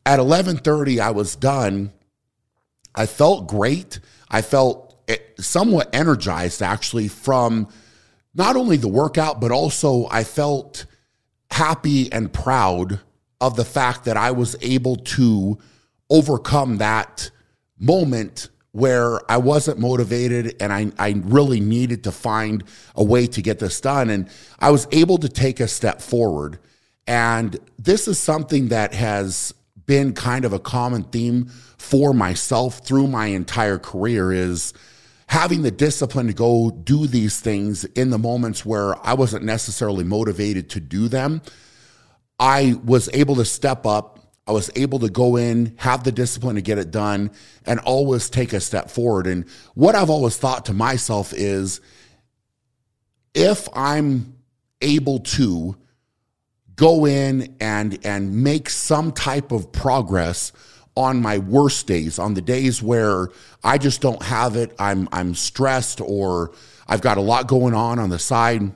at 0.06 0.20
11:30 0.20 1.00
I 1.00 1.12
was 1.12 1.36
done. 1.36 1.92
I 2.96 3.06
felt 3.06 3.48
great. 3.48 4.00
I 4.30 4.42
felt 4.42 4.96
eh, 5.08 5.18
somewhat 5.40 5.90
energized 5.94 6.62
actually 6.62 7.08
from 7.08 7.68
not 8.34 8.56
only 8.56 8.78
the 8.78 8.88
workout 8.88 9.40
but 9.40 9.52
also 9.52 10.08
I 10.10 10.24
felt 10.24 10.86
happy 11.52 12.12
and 12.12 12.32
proud 12.32 13.00
of 13.42 13.56
the 13.56 13.66
fact 13.66 14.06
that 14.06 14.18
I 14.18 14.32
was 14.32 14.56
able 14.62 14.98
to 14.98 15.58
overcome 16.10 16.78
that 16.78 17.32
moment 17.78 18.50
where 18.72 19.20
I 19.32 19.38
wasn't 19.38 19.80
motivated 19.80 20.56
and 20.62 20.72
I, 20.72 20.92
I 21.00 21.22
really 21.26 21.60
needed 21.60 22.04
to 22.04 22.12
find 22.12 22.64
a 22.96 23.04
way 23.04 23.26
to 23.28 23.42
get 23.42 23.60
this 23.60 23.82
done. 23.82 24.10
And 24.10 24.30
I 24.60 24.70
was 24.72 24.88
able 24.92 25.18
to 25.20 25.30
take 25.30 25.60
a 25.60 25.68
step 25.68 26.02
forward. 26.02 26.60
And 27.08 27.58
this 27.80 28.08
is 28.08 28.20
something 28.20 28.68
that 28.68 28.94
has 28.94 29.54
been 29.90 30.14
kind 30.14 30.46
of 30.46 30.54
a 30.54 30.60
common 30.60 31.02
theme 31.02 31.48
for 31.80 32.14
myself 32.14 32.86
through 32.86 33.08
my 33.08 33.26
entire 33.26 33.80
career 33.80 34.32
is 34.32 34.72
having 35.26 35.64
the 35.64 35.72
discipline 35.72 36.28
to 36.28 36.34
go 36.34 36.70
do 36.70 37.08
these 37.08 37.40
things 37.40 37.86
in 37.86 38.12
the 38.12 38.20
moments 38.20 38.64
where 38.64 38.96
I 39.04 39.16
wasn't 39.16 39.46
necessarily 39.46 40.04
motivated 40.04 40.70
to 40.70 40.80
do 40.80 41.08
them. 41.08 41.42
I 42.40 42.76
was 42.86 43.10
able 43.16 43.38
to 43.38 43.46
step 43.46 43.88
up. 43.88 44.20
I 44.46 44.52
was 44.52 44.70
able 44.76 45.00
to 45.00 45.10
go 45.10 45.38
in, 45.38 45.74
have 45.78 46.04
the 46.04 46.12
discipline 46.12 46.58
to 46.58 46.62
get 46.62 46.78
it 46.78 46.92
done, 46.92 47.32
and 47.66 47.80
always 47.80 48.30
take 48.30 48.54
a 48.54 48.60
step 48.60 48.92
forward. 48.92 49.26
And 49.26 49.50
what 49.74 49.96
I've 49.96 50.12
always 50.12 50.38
thought 50.38 50.66
to 50.66 50.74
myself 50.74 51.34
is 51.34 51.82
if 53.34 53.68
I'm 53.74 54.36
able 54.84 55.22
to 55.22 55.76
go 56.80 57.06
in 57.06 57.58
and 57.60 58.00
and 58.06 58.42
make 58.42 58.70
some 58.70 59.12
type 59.12 59.52
of 59.52 59.70
progress 59.74 60.54
on 60.96 61.22
my 61.22 61.38
worst 61.38 61.88
days, 61.88 62.18
on 62.18 62.34
the 62.34 62.42
days 62.42 62.82
where 62.82 63.28
I 63.64 63.78
just 63.78 64.00
don't 64.00 64.24
have 64.24 64.56
it, 64.56 64.74
I'm 64.80 65.10
I'm 65.12 65.36
stressed 65.36 66.00
or 66.00 66.54
I've 66.88 67.02
got 67.02 67.18
a 67.18 67.22
lot 67.22 67.48
going 67.48 67.74
on 67.74 68.00
on 68.00 68.10
the 68.10 68.18
side. 68.18 68.72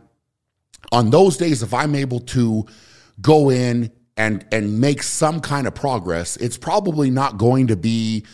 On 0.91 1.09
those 1.09 1.37
days, 1.37 1.63
if 1.63 1.73
I'm 1.73 1.95
able 1.95 2.19
to 2.19 2.65
go 3.21 3.49
in 3.49 3.89
and 4.17 4.45
and 4.51 4.81
make 4.81 5.01
some 5.01 5.39
kind 5.39 5.65
of 5.65 5.73
progress, 5.73 6.35
it's 6.37 6.57
probably 6.57 7.09
not 7.09 7.37
going 7.37 7.67
to 7.67 7.77
be 7.77 8.25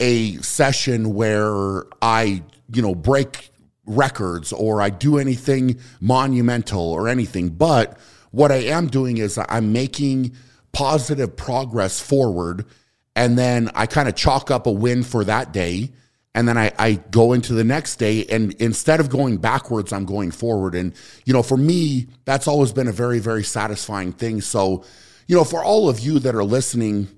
a 0.00 0.36
session 0.38 1.14
where 1.14 1.84
I, 2.02 2.42
you 2.72 2.82
know, 2.82 2.96
break 2.96 3.50
records 3.86 4.52
or 4.52 4.82
I 4.82 4.90
do 4.90 5.18
anything 5.18 5.78
monumental 6.00 6.82
or 6.82 7.08
anything. 7.08 7.50
But 7.50 7.98
what 8.36 8.52
I 8.52 8.56
am 8.56 8.88
doing 8.88 9.16
is 9.16 9.38
I'm 9.48 9.72
making 9.72 10.36
positive 10.72 11.38
progress 11.38 12.00
forward. 12.00 12.66
And 13.14 13.38
then 13.38 13.70
I 13.74 13.86
kind 13.86 14.10
of 14.10 14.14
chalk 14.14 14.50
up 14.50 14.66
a 14.66 14.70
win 14.70 15.04
for 15.04 15.24
that 15.24 15.54
day. 15.54 15.92
And 16.34 16.46
then 16.46 16.58
I, 16.58 16.70
I 16.78 16.92
go 17.10 17.32
into 17.32 17.54
the 17.54 17.64
next 17.64 17.96
day. 17.96 18.26
And 18.26 18.52
instead 18.60 19.00
of 19.00 19.08
going 19.08 19.38
backwards, 19.38 19.90
I'm 19.90 20.04
going 20.04 20.32
forward. 20.32 20.74
And, 20.74 20.92
you 21.24 21.32
know, 21.32 21.42
for 21.42 21.56
me, 21.56 22.08
that's 22.26 22.46
always 22.46 22.72
been 22.72 22.88
a 22.88 22.92
very, 22.92 23.20
very 23.20 23.42
satisfying 23.42 24.12
thing. 24.12 24.42
So, 24.42 24.84
you 25.26 25.34
know, 25.34 25.44
for 25.44 25.64
all 25.64 25.88
of 25.88 25.98
you 26.00 26.18
that 26.18 26.34
are 26.34 26.44
listening, 26.44 27.08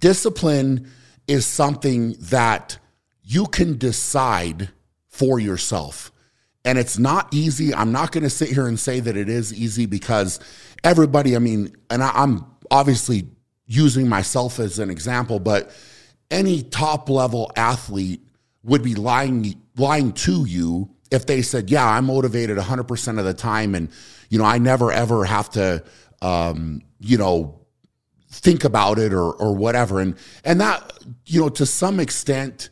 discipline 0.00 0.90
is 1.26 1.44
something 1.44 2.14
that 2.18 2.78
you 3.22 3.44
can 3.44 3.76
decide 3.76 4.70
for 5.10 5.38
yourself. 5.38 6.10
And 6.68 6.78
it's 6.78 6.98
not 6.98 7.32
easy. 7.32 7.74
I'm 7.74 7.92
not 7.92 8.12
going 8.12 8.24
to 8.24 8.30
sit 8.30 8.50
here 8.50 8.66
and 8.66 8.78
say 8.78 9.00
that 9.00 9.16
it 9.16 9.30
is 9.30 9.54
easy 9.54 9.86
because 9.86 10.38
everybody, 10.84 11.34
I 11.34 11.38
mean, 11.38 11.74
and 11.88 12.02
I, 12.02 12.10
I'm 12.10 12.44
obviously 12.70 13.26
using 13.64 14.06
myself 14.06 14.58
as 14.58 14.78
an 14.78 14.90
example, 14.90 15.40
but 15.40 15.74
any 16.30 16.62
top 16.62 17.08
level 17.08 17.50
athlete 17.56 18.20
would 18.64 18.82
be 18.82 18.94
lying 18.94 19.58
lying 19.78 20.12
to 20.12 20.44
you 20.44 20.90
if 21.10 21.24
they 21.24 21.40
said, 21.40 21.70
"Yeah, 21.70 21.88
I'm 21.88 22.04
motivated 22.04 22.58
100% 22.58 23.18
of 23.18 23.24
the 23.24 23.32
time, 23.32 23.74
and 23.74 23.88
you 24.28 24.38
know, 24.38 24.44
I 24.44 24.58
never 24.58 24.92
ever 24.92 25.24
have 25.24 25.48
to, 25.52 25.82
um, 26.20 26.82
you 27.00 27.16
know, 27.16 27.62
think 28.30 28.64
about 28.64 28.98
it 28.98 29.14
or 29.14 29.32
or 29.32 29.56
whatever." 29.56 30.00
And 30.00 30.16
and 30.44 30.60
that, 30.60 30.92
you 31.24 31.40
know, 31.40 31.48
to 31.48 31.64
some 31.64 31.98
extent, 31.98 32.68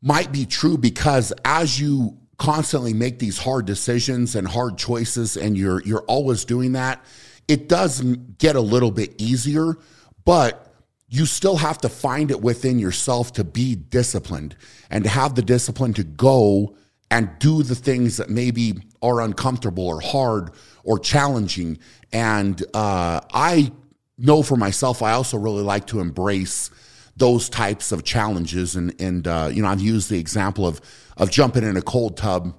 might 0.00 0.32
be 0.32 0.46
true 0.46 0.78
because 0.78 1.34
as 1.44 1.78
you 1.78 2.16
constantly 2.38 2.92
make 2.92 3.18
these 3.18 3.38
hard 3.38 3.64
decisions 3.66 4.34
and 4.34 4.46
hard 4.46 4.76
choices 4.76 5.36
and 5.36 5.56
you're 5.56 5.82
you're 5.82 6.02
always 6.02 6.44
doing 6.44 6.72
that 6.72 7.02
it 7.48 7.68
does 7.68 8.02
get 8.38 8.56
a 8.56 8.60
little 8.60 8.90
bit 8.90 9.14
easier 9.20 9.76
but 10.24 10.74
you 11.08 11.24
still 11.24 11.56
have 11.56 11.78
to 11.78 11.88
find 11.88 12.30
it 12.30 12.40
within 12.40 12.78
yourself 12.78 13.32
to 13.32 13.44
be 13.44 13.74
disciplined 13.74 14.56
and 14.90 15.04
to 15.04 15.10
have 15.10 15.34
the 15.34 15.42
discipline 15.42 15.94
to 15.94 16.04
go 16.04 16.76
and 17.10 17.30
do 17.38 17.62
the 17.62 17.74
things 17.74 18.16
that 18.16 18.28
maybe 18.28 18.74
are 19.00 19.20
uncomfortable 19.20 19.86
or 19.86 20.00
hard 20.00 20.50
or 20.82 20.98
challenging. 20.98 21.78
And 22.12 22.62
uh, 22.74 23.20
i 23.32 23.70
know 24.18 24.42
for 24.42 24.56
myself 24.56 25.02
i 25.02 25.12
also 25.12 25.36
really 25.36 25.62
like 25.62 25.86
to 25.86 26.00
embrace 26.00 26.70
those 27.16 27.48
types 27.48 27.92
of 27.92 28.04
challenges. 28.04 28.76
And 28.76 28.94
and 29.00 29.26
uh, 29.26 29.50
you 29.52 29.62
know, 29.62 29.68
I've 29.68 29.80
used 29.80 30.10
the 30.10 30.18
example 30.18 30.66
of 30.66 30.80
of 31.16 31.30
jumping 31.30 31.64
in 31.64 31.76
a 31.76 31.82
cold 31.82 32.16
tub, 32.16 32.54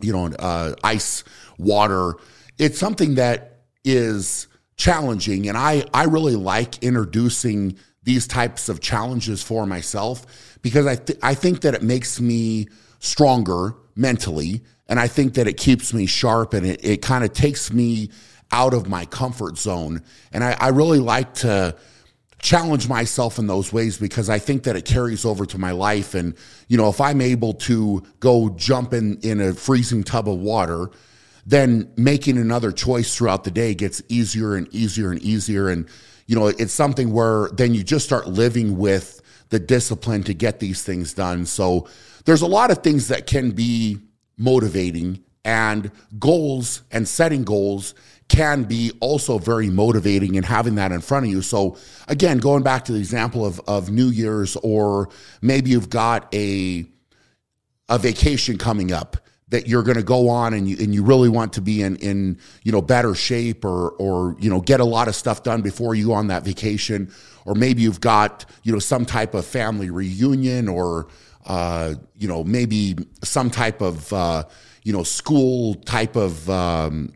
you 0.00 0.12
know, 0.12 0.26
uh, 0.38 0.74
ice 0.82 1.24
water. 1.58 2.14
It's 2.58 2.78
something 2.78 3.16
that 3.16 3.62
is 3.84 4.46
challenging, 4.76 5.48
and 5.48 5.58
I 5.58 5.84
I 5.92 6.04
really 6.04 6.36
like 6.36 6.82
introducing 6.82 7.76
these 8.02 8.26
types 8.26 8.68
of 8.68 8.80
challenges 8.80 9.42
for 9.42 9.66
myself 9.66 10.58
because 10.62 10.86
I 10.86 10.96
th- 10.96 11.18
I 11.22 11.34
think 11.34 11.62
that 11.62 11.74
it 11.74 11.82
makes 11.82 12.20
me 12.20 12.68
stronger 13.00 13.74
mentally, 13.96 14.62
and 14.88 15.00
I 15.00 15.08
think 15.08 15.34
that 15.34 15.48
it 15.48 15.56
keeps 15.56 15.92
me 15.92 16.06
sharp, 16.06 16.54
and 16.54 16.66
it, 16.66 16.84
it 16.84 17.02
kind 17.02 17.24
of 17.24 17.32
takes 17.32 17.72
me 17.72 18.10
out 18.52 18.72
of 18.72 18.88
my 18.88 19.04
comfort 19.06 19.58
zone. 19.58 20.02
And 20.32 20.44
I, 20.44 20.56
I 20.60 20.68
really 20.68 21.00
like 21.00 21.34
to 21.34 21.76
challenge 22.44 22.88
myself 22.88 23.38
in 23.38 23.46
those 23.46 23.72
ways 23.72 23.96
because 23.96 24.28
I 24.28 24.38
think 24.38 24.64
that 24.64 24.76
it 24.76 24.84
carries 24.84 25.24
over 25.24 25.46
to 25.46 25.56
my 25.56 25.70
life. 25.70 26.14
And, 26.14 26.34
you 26.68 26.76
know, 26.76 26.90
if 26.90 27.00
I'm 27.00 27.22
able 27.22 27.54
to 27.54 28.02
go 28.20 28.50
jump 28.50 28.92
in, 28.92 29.18
in 29.22 29.40
a 29.40 29.54
freezing 29.54 30.04
tub 30.04 30.28
of 30.28 30.38
water, 30.38 30.90
then 31.46 31.90
making 31.96 32.36
another 32.36 32.70
choice 32.70 33.16
throughout 33.16 33.44
the 33.44 33.50
day 33.50 33.74
gets 33.74 34.02
easier 34.10 34.56
and 34.56 34.68
easier 34.74 35.10
and 35.10 35.22
easier. 35.22 35.70
And, 35.70 35.88
you 36.26 36.36
know, 36.36 36.48
it's 36.48 36.74
something 36.74 37.14
where 37.14 37.48
then 37.48 37.72
you 37.74 37.82
just 37.82 38.04
start 38.04 38.28
living 38.28 38.76
with 38.76 39.22
the 39.48 39.58
discipline 39.58 40.22
to 40.24 40.34
get 40.34 40.60
these 40.60 40.82
things 40.82 41.14
done. 41.14 41.46
So 41.46 41.88
there's 42.26 42.42
a 42.42 42.46
lot 42.46 42.70
of 42.70 42.82
things 42.82 43.08
that 43.08 43.26
can 43.26 43.52
be 43.52 44.00
motivating 44.36 45.23
and 45.44 45.90
goals 46.18 46.82
and 46.90 47.06
setting 47.06 47.44
goals 47.44 47.94
can 48.28 48.64
be 48.64 48.90
also 49.00 49.38
very 49.38 49.68
motivating 49.68 50.36
and 50.36 50.46
having 50.46 50.76
that 50.76 50.92
in 50.92 51.00
front 51.00 51.26
of 51.26 51.30
you. 51.30 51.42
So 51.42 51.76
again, 52.08 52.38
going 52.38 52.62
back 52.62 52.84
to 52.86 52.92
the 52.92 52.98
example 52.98 53.44
of, 53.44 53.60
of 53.66 53.90
New 53.90 54.08
Year's, 54.08 54.56
or 54.56 55.10
maybe 55.42 55.70
you've 55.70 55.90
got 55.90 56.34
a 56.34 56.86
a 57.90 57.98
vacation 57.98 58.56
coming 58.56 58.92
up 58.92 59.18
that 59.48 59.68
you're 59.68 59.82
going 59.82 59.96
to 59.96 60.02
go 60.02 60.28
on 60.30 60.54
and 60.54 60.66
you 60.66 60.76
and 60.80 60.94
you 60.94 61.04
really 61.04 61.28
want 61.28 61.52
to 61.52 61.60
be 61.60 61.82
in 61.82 61.96
in 61.96 62.38
you 62.62 62.72
know 62.72 62.80
better 62.80 63.14
shape 63.14 63.64
or 63.64 63.90
or 63.90 64.36
you 64.40 64.48
know 64.48 64.60
get 64.60 64.80
a 64.80 64.84
lot 64.84 65.06
of 65.06 65.14
stuff 65.14 65.42
done 65.42 65.60
before 65.60 65.94
you 65.94 66.14
on 66.14 66.28
that 66.28 66.44
vacation 66.44 67.12
or 67.44 67.54
maybe 67.54 67.82
you've 67.82 68.00
got 68.00 68.46
you 68.62 68.72
know 68.72 68.78
some 68.78 69.04
type 69.04 69.34
of 69.34 69.44
family 69.44 69.90
reunion 69.90 70.66
or 70.66 71.08
uh, 71.46 71.94
you 72.16 72.26
know 72.26 72.42
maybe 72.42 72.96
some 73.22 73.50
type 73.50 73.82
of 73.82 74.10
uh, 74.12 74.44
you 74.84 74.92
know 74.92 75.02
school 75.02 75.74
type 75.74 76.14
of 76.14 76.48
um, 76.48 77.12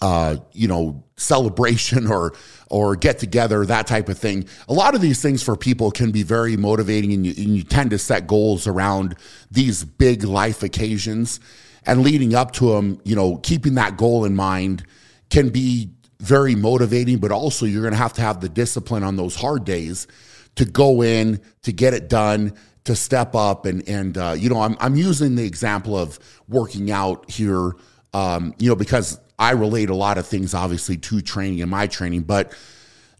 uh, 0.00 0.36
you 0.52 0.68
know, 0.68 1.02
celebration 1.16 2.06
or 2.06 2.32
or 2.68 2.94
get 2.94 3.18
together, 3.18 3.66
that 3.66 3.86
type 3.86 4.08
of 4.08 4.18
thing. 4.18 4.46
A 4.68 4.72
lot 4.72 4.94
of 4.94 5.00
these 5.00 5.20
things 5.20 5.42
for 5.42 5.56
people 5.56 5.90
can 5.90 6.10
be 6.12 6.22
very 6.22 6.56
motivating, 6.56 7.12
and 7.12 7.26
you, 7.26 7.34
and 7.36 7.56
you 7.56 7.64
tend 7.64 7.90
to 7.90 7.98
set 7.98 8.26
goals 8.26 8.66
around 8.66 9.16
these 9.50 9.84
big 9.84 10.22
life 10.24 10.62
occasions, 10.62 11.40
and 11.84 12.02
leading 12.02 12.34
up 12.34 12.52
to 12.52 12.70
them, 12.70 13.00
you 13.04 13.16
know, 13.16 13.36
keeping 13.38 13.74
that 13.74 13.96
goal 13.96 14.24
in 14.24 14.36
mind 14.36 14.84
can 15.30 15.48
be 15.48 15.90
very 16.20 16.54
motivating. 16.54 17.18
But 17.18 17.32
also, 17.32 17.66
you're 17.66 17.82
going 17.82 17.92
to 17.92 17.98
have 17.98 18.14
to 18.14 18.22
have 18.22 18.40
the 18.40 18.48
discipline 18.48 19.02
on 19.02 19.16
those 19.16 19.34
hard 19.34 19.64
days 19.64 20.06
to 20.56 20.64
go 20.64 21.02
in 21.02 21.40
to 21.62 21.72
get 21.72 21.94
it 21.94 22.08
done 22.08 22.52
to 22.84 22.96
step 22.96 23.34
up 23.34 23.66
and 23.66 23.86
and 23.88 24.16
uh, 24.16 24.34
you 24.36 24.48
know 24.48 24.60
I'm 24.60 24.76
I'm 24.80 24.96
using 24.96 25.34
the 25.34 25.44
example 25.44 25.96
of 25.96 26.18
working 26.48 26.90
out 26.90 27.30
here 27.30 27.72
um, 28.12 28.54
you 28.58 28.68
know 28.68 28.76
because 28.76 29.18
I 29.40 29.52
relate 29.52 29.88
a 29.88 29.94
lot 29.94 30.18
of 30.18 30.26
things, 30.26 30.52
obviously, 30.52 30.98
to 30.98 31.22
training 31.22 31.62
and 31.62 31.70
my 31.70 31.86
training. 31.86 32.22
But 32.22 32.52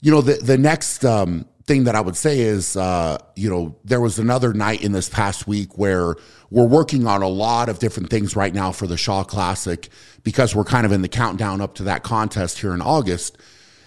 you 0.02 0.12
know, 0.12 0.21
the 0.21 0.35
the 0.35 0.59
next 0.59 1.02
um, 1.05 1.47
thing 1.64 1.85
that 1.85 1.95
I 1.95 2.00
would 2.02 2.17
say 2.17 2.40
is, 2.40 2.76
uh, 2.76 3.17
you 3.37 3.49
know, 3.49 3.75
there 3.85 4.02
was 4.02 4.19
another 4.19 4.52
night 4.52 4.83
in 4.83 4.93
this 4.93 5.09
past 5.09 5.49
week 5.49 5.79
where 5.79 6.14
we're 6.50 6.67
working 6.67 7.07
on 7.07 7.23
a 7.23 7.29
lot 7.29 7.71
of 7.71 7.79
different 7.79 8.11
things 8.11 8.37
right 8.37 8.52
now 8.52 8.71
for 8.71 8.87
the 8.87 8.99
Shaw 8.99 9.25
Classic 9.25 9.88
because 10.23 10.55
we're 10.55 10.64
kind 10.64 10.85
of 10.85 10.93
in 10.93 11.00
the 11.00 11.09
countdown 11.09 11.62
up 11.62 11.75
to 11.76 11.85
that 11.85 12.02
contest 12.02 12.59
here 12.59 12.75
in 12.75 12.83
August. 12.83 13.38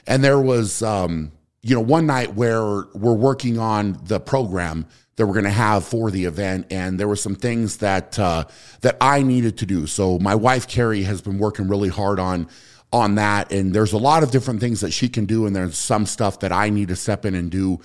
And 0.07 0.23
there 0.23 0.39
was, 0.39 0.81
um, 0.81 1.31
you 1.61 1.75
know, 1.75 1.81
one 1.81 2.07
night 2.07 2.33
where 2.33 2.85
we're 2.95 3.13
working 3.13 3.59
on 3.59 3.99
the 4.03 4.19
program 4.19 4.87
that 5.15 5.27
we're 5.27 5.33
going 5.33 5.45
to 5.45 5.51
have 5.51 5.85
for 5.85 6.09
the 6.09 6.25
event, 6.25 6.67
and 6.71 6.99
there 6.99 7.07
were 7.07 7.15
some 7.15 7.35
things 7.35 7.77
that 7.77 8.17
uh, 8.17 8.45
that 8.81 8.97
I 8.99 9.21
needed 9.21 9.57
to 9.59 9.65
do. 9.65 9.85
So 9.87 10.19
my 10.19 10.35
wife 10.35 10.67
Keri 10.67 11.03
has 11.03 11.21
been 11.21 11.37
working 11.37 11.67
really 11.67 11.89
hard 11.89 12.19
on 12.19 12.47
on 12.91 13.15
that, 13.15 13.51
and 13.51 13.73
there's 13.73 13.93
a 13.93 13.97
lot 13.97 14.23
of 14.23 14.31
different 14.31 14.59
things 14.59 14.81
that 14.81 14.91
she 14.91 15.09
can 15.09 15.25
do, 15.25 15.45
and 15.45 15.55
there's 15.55 15.77
some 15.77 16.05
stuff 16.05 16.39
that 16.39 16.51
I 16.51 16.69
need 16.69 16.89
to 16.89 16.95
step 16.95 17.25
in 17.25 17.35
and 17.35 17.51
do. 17.51 17.79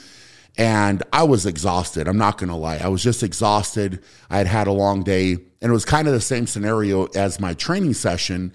And 0.57 1.05
I 1.13 1.23
was 1.23 1.47
exhausted. 1.47 2.09
I'm 2.09 2.19
not 2.19 2.37
going 2.37 2.49
to 2.49 2.57
lie. 2.57 2.79
I 2.79 2.89
was 2.89 3.03
just 3.03 3.23
exhausted. 3.23 4.03
I 4.29 4.39
had 4.39 4.49
had 4.49 4.67
a 4.67 4.73
long 4.73 5.05
day, 5.05 5.33
and 5.33 5.71
it 5.71 5.71
was 5.71 5.85
kind 5.85 6.09
of 6.09 6.15
the 6.15 6.21
same 6.21 6.47
scenario 6.47 7.07
as 7.15 7.39
my 7.39 7.55
training 7.55 7.95
session. 7.95 8.53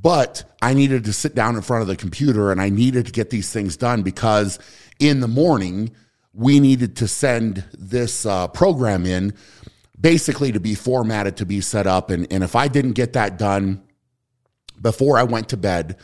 But 0.00 0.44
I 0.62 0.74
needed 0.74 1.04
to 1.04 1.12
sit 1.12 1.34
down 1.34 1.56
in 1.56 1.62
front 1.62 1.82
of 1.82 1.88
the 1.88 1.96
computer 1.96 2.50
and 2.50 2.60
I 2.60 2.70
needed 2.70 3.06
to 3.06 3.12
get 3.12 3.30
these 3.30 3.52
things 3.52 3.76
done 3.76 4.02
because 4.02 4.58
in 4.98 5.20
the 5.20 5.28
morning, 5.28 5.90
we 6.32 6.60
needed 6.60 6.96
to 6.96 7.08
send 7.08 7.64
this 7.76 8.24
uh, 8.24 8.48
program 8.48 9.04
in 9.04 9.34
basically 10.00 10.52
to 10.52 10.60
be 10.60 10.74
formatted 10.74 11.36
to 11.36 11.46
be 11.46 11.60
set 11.60 11.86
up. 11.86 12.10
And, 12.10 12.26
and 12.32 12.42
if 12.42 12.56
I 12.56 12.68
didn't 12.68 12.92
get 12.92 13.12
that 13.14 13.38
done 13.38 13.82
before 14.80 15.18
I 15.18 15.24
went 15.24 15.50
to 15.50 15.56
bed, 15.56 15.98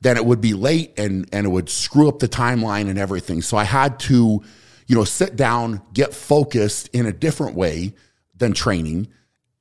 then 0.00 0.16
it 0.16 0.24
would 0.24 0.40
be 0.40 0.52
late 0.54 0.98
and, 0.98 1.28
and 1.32 1.46
it 1.46 1.50
would 1.50 1.68
screw 1.68 2.08
up 2.08 2.18
the 2.18 2.28
timeline 2.28 2.88
and 2.88 2.98
everything. 2.98 3.42
So 3.42 3.56
I 3.56 3.64
had 3.64 3.98
to, 4.00 4.42
you 4.86 4.96
know, 4.96 5.04
sit 5.04 5.36
down, 5.36 5.82
get 5.92 6.14
focused 6.14 6.88
in 6.88 7.06
a 7.06 7.12
different 7.12 7.54
way 7.54 7.94
than 8.36 8.52
training 8.52 9.08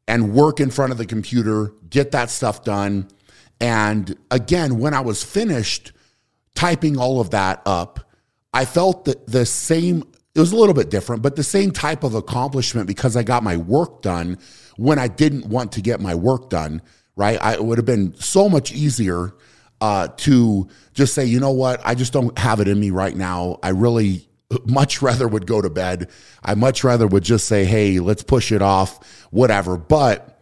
and 0.07 0.33
work 0.33 0.59
in 0.59 0.69
front 0.69 0.91
of 0.91 0.97
the 0.97 1.05
computer, 1.05 1.73
get 1.89 2.11
that 2.11 2.29
stuff 2.29 2.63
done. 2.63 3.07
And 3.59 4.15
again, 4.31 4.79
when 4.79 4.93
I 4.93 4.99
was 4.99 5.23
finished 5.23 5.91
typing 6.53 6.97
all 6.97 7.19
of 7.19 7.31
that 7.31 7.61
up, 7.65 8.04
I 8.55 8.63
felt 8.63 9.03
that 9.05 9.27
the 9.27 9.45
same, 9.45 10.05
it 10.33 10.39
was 10.39 10.53
a 10.53 10.55
little 10.55 10.73
bit 10.73 10.89
different, 10.89 11.21
but 11.21 11.35
the 11.35 11.43
same 11.43 11.71
type 11.71 12.05
of 12.05 12.15
accomplishment 12.15 12.87
because 12.87 13.17
I 13.17 13.23
got 13.23 13.43
my 13.43 13.57
work 13.57 14.01
done 14.01 14.37
when 14.77 14.97
I 14.97 15.09
didn't 15.09 15.45
want 15.45 15.73
to 15.73 15.81
get 15.81 15.99
my 15.99 16.15
work 16.15 16.49
done, 16.49 16.81
right? 17.17 17.37
I, 17.41 17.55
it 17.55 17.65
would 17.65 17.77
have 17.77 17.85
been 17.85 18.15
so 18.15 18.47
much 18.47 18.71
easier 18.71 19.35
uh, 19.81 20.07
to 20.19 20.69
just 20.93 21.13
say, 21.13 21.25
you 21.25 21.41
know 21.41 21.51
what, 21.51 21.81
I 21.83 21.95
just 21.95 22.13
don't 22.13 22.35
have 22.39 22.61
it 22.61 22.69
in 22.69 22.79
me 22.79 22.91
right 22.91 23.13
now. 23.13 23.59
I 23.61 23.69
really 23.69 24.25
much 24.65 25.01
rather 25.01 25.27
would 25.27 25.47
go 25.47 25.61
to 25.61 25.69
bed. 25.69 26.09
I 26.41 26.55
much 26.55 26.85
rather 26.85 27.07
would 27.07 27.23
just 27.23 27.49
say, 27.49 27.65
hey, 27.65 27.99
let's 27.99 28.23
push 28.23 28.53
it 28.53 28.61
off, 28.61 29.27
whatever. 29.31 29.75
But 29.75 30.41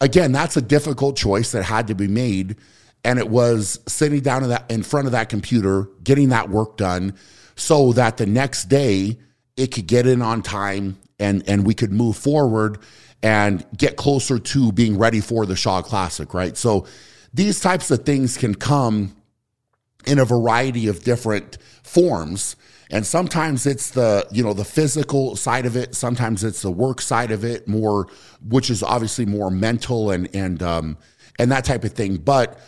again, 0.00 0.32
that's 0.32 0.56
a 0.56 0.62
difficult 0.62 1.16
choice 1.16 1.52
that 1.52 1.62
had 1.62 1.86
to 1.86 1.94
be 1.94 2.08
made. 2.08 2.56
And 3.04 3.20
it 3.20 3.28
was 3.28 3.78
sitting 3.86 4.22
down 4.22 4.42
in, 4.42 4.48
that, 4.48 4.68
in 4.72 4.82
front 4.82 5.06
of 5.06 5.12
that 5.12 5.28
computer, 5.28 5.88
getting 6.02 6.30
that 6.30 6.50
work 6.50 6.76
done 6.76 7.14
so 7.56 7.92
that 7.92 8.16
the 8.16 8.26
next 8.26 8.64
day 8.64 9.18
it 9.56 9.68
could 9.68 9.86
get 9.86 10.06
in 10.06 10.22
on 10.22 10.42
time 10.42 10.98
and, 11.18 11.42
and 11.48 11.66
we 11.66 11.74
could 11.74 11.92
move 11.92 12.16
forward 12.16 12.78
and 13.22 13.64
get 13.76 13.96
closer 13.96 14.38
to 14.38 14.72
being 14.72 14.98
ready 14.98 15.20
for 15.20 15.46
the 15.46 15.56
Shaw 15.56 15.80
Classic, 15.80 16.34
right? 16.34 16.56
So 16.56 16.86
these 17.32 17.60
types 17.60 17.90
of 17.90 18.04
things 18.04 18.36
can 18.36 18.54
come 18.54 19.16
in 20.06 20.18
a 20.18 20.24
variety 20.24 20.88
of 20.88 21.02
different 21.02 21.58
forms. 21.82 22.56
And 22.90 23.06
sometimes 23.06 23.66
it's 23.66 23.90
the 23.90 24.26
you 24.30 24.42
know 24.42 24.52
the 24.52 24.64
physical 24.64 25.36
side 25.36 25.66
of 25.66 25.76
it. 25.76 25.94
Sometimes 25.94 26.44
it's 26.44 26.62
the 26.62 26.70
work 26.70 27.00
side 27.00 27.30
of 27.30 27.44
it 27.44 27.66
more 27.66 28.08
which 28.46 28.68
is 28.68 28.82
obviously 28.82 29.24
more 29.24 29.50
mental 29.50 30.10
and 30.10 30.28
and 30.34 30.62
um 30.62 30.98
and 31.38 31.50
that 31.50 31.64
type 31.64 31.84
of 31.84 31.92
thing. 31.92 32.16
But 32.16 32.58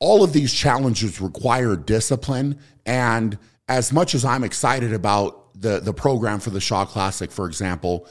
all 0.00 0.24
of 0.24 0.32
these 0.32 0.52
challenges 0.52 1.20
require 1.20 1.76
discipline 1.76 2.58
and 2.86 3.38
as 3.68 3.92
much 3.92 4.14
as 4.14 4.24
i'm 4.24 4.44
excited 4.44 4.92
about 4.92 5.52
the 5.60 5.80
the 5.80 5.92
program 5.92 6.40
for 6.40 6.50
the 6.50 6.60
shaw 6.60 6.84
classic 6.84 7.30
for 7.30 7.46
example 7.46 8.06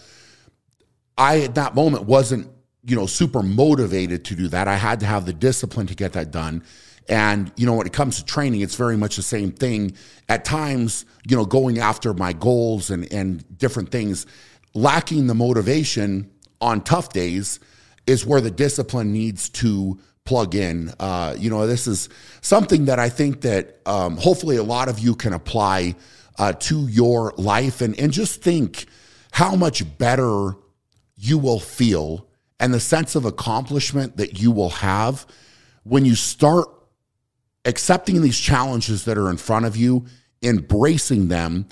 i 1.17 1.41
at 1.41 1.55
that 1.55 1.75
moment 1.75 2.03
wasn't 2.03 2.47
you 2.85 2.95
know 2.95 3.05
super 3.05 3.41
motivated 3.41 4.25
to 4.25 4.35
do 4.35 4.47
that 4.47 4.67
i 4.67 4.75
had 4.75 4.99
to 4.99 5.05
have 5.05 5.25
the 5.25 5.33
discipline 5.33 5.87
to 5.87 5.95
get 5.95 6.13
that 6.13 6.31
done 6.31 6.63
and, 7.09 7.51
you 7.55 7.65
know, 7.65 7.73
when 7.73 7.87
it 7.87 7.93
comes 7.93 8.17
to 8.17 8.25
training, 8.25 8.61
it's 8.61 8.75
very 8.75 8.97
much 8.97 9.15
the 9.15 9.21
same 9.21 9.51
thing. 9.51 9.95
At 10.27 10.43
times, 10.43 11.05
you 11.27 11.37
know, 11.37 11.45
going 11.45 11.79
after 11.79 12.13
my 12.13 12.33
goals 12.33 12.89
and, 12.89 13.11
and 13.13 13.57
different 13.57 13.91
things, 13.91 14.25
lacking 14.73 15.27
the 15.27 15.35
motivation 15.35 16.29
on 16.59 16.81
tough 16.81 17.09
days 17.09 17.59
is 18.05 18.25
where 18.25 18.41
the 18.41 18.51
discipline 18.51 19.13
needs 19.13 19.49
to 19.49 19.99
plug 20.27 20.53
in. 20.53 20.93
Uh, 20.99 21.33
you 21.37 21.49
know, 21.49 21.65
this 21.65 21.87
is 21.87 22.09
something 22.41 22.85
that 22.85 22.99
I 22.99 23.09
think 23.09 23.41
that 23.41 23.79
um, 23.85 24.17
hopefully 24.17 24.57
a 24.57 24.63
lot 24.63 24.89
of 24.89 24.99
you 24.99 25.15
can 25.15 25.33
apply 25.33 25.95
uh, 26.37 26.53
to 26.53 26.87
your 26.87 27.33
life 27.37 27.81
and, 27.81 27.97
and 27.97 28.11
just 28.11 28.43
think 28.43 28.85
how 29.31 29.55
much 29.55 29.97
better 29.97 30.51
you 31.15 31.37
will 31.37 31.59
feel 31.59 32.27
and 32.59 32.73
the 32.73 32.79
sense 32.79 33.15
of 33.15 33.25
accomplishment 33.25 34.17
that 34.17 34.39
you 34.39 34.51
will 34.51 34.69
have 34.69 35.25
when 35.83 36.05
you 36.05 36.15
start 36.15 36.67
accepting 37.65 38.21
these 38.21 38.37
challenges 38.37 39.05
that 39.05 39.17
are 39.17 39.29
in 39.29 39.37
front 39.37 39.65
of 39.65 39.77
you, 39.77 40.05
embracing 40.43 41.29
them, 41.29 41.67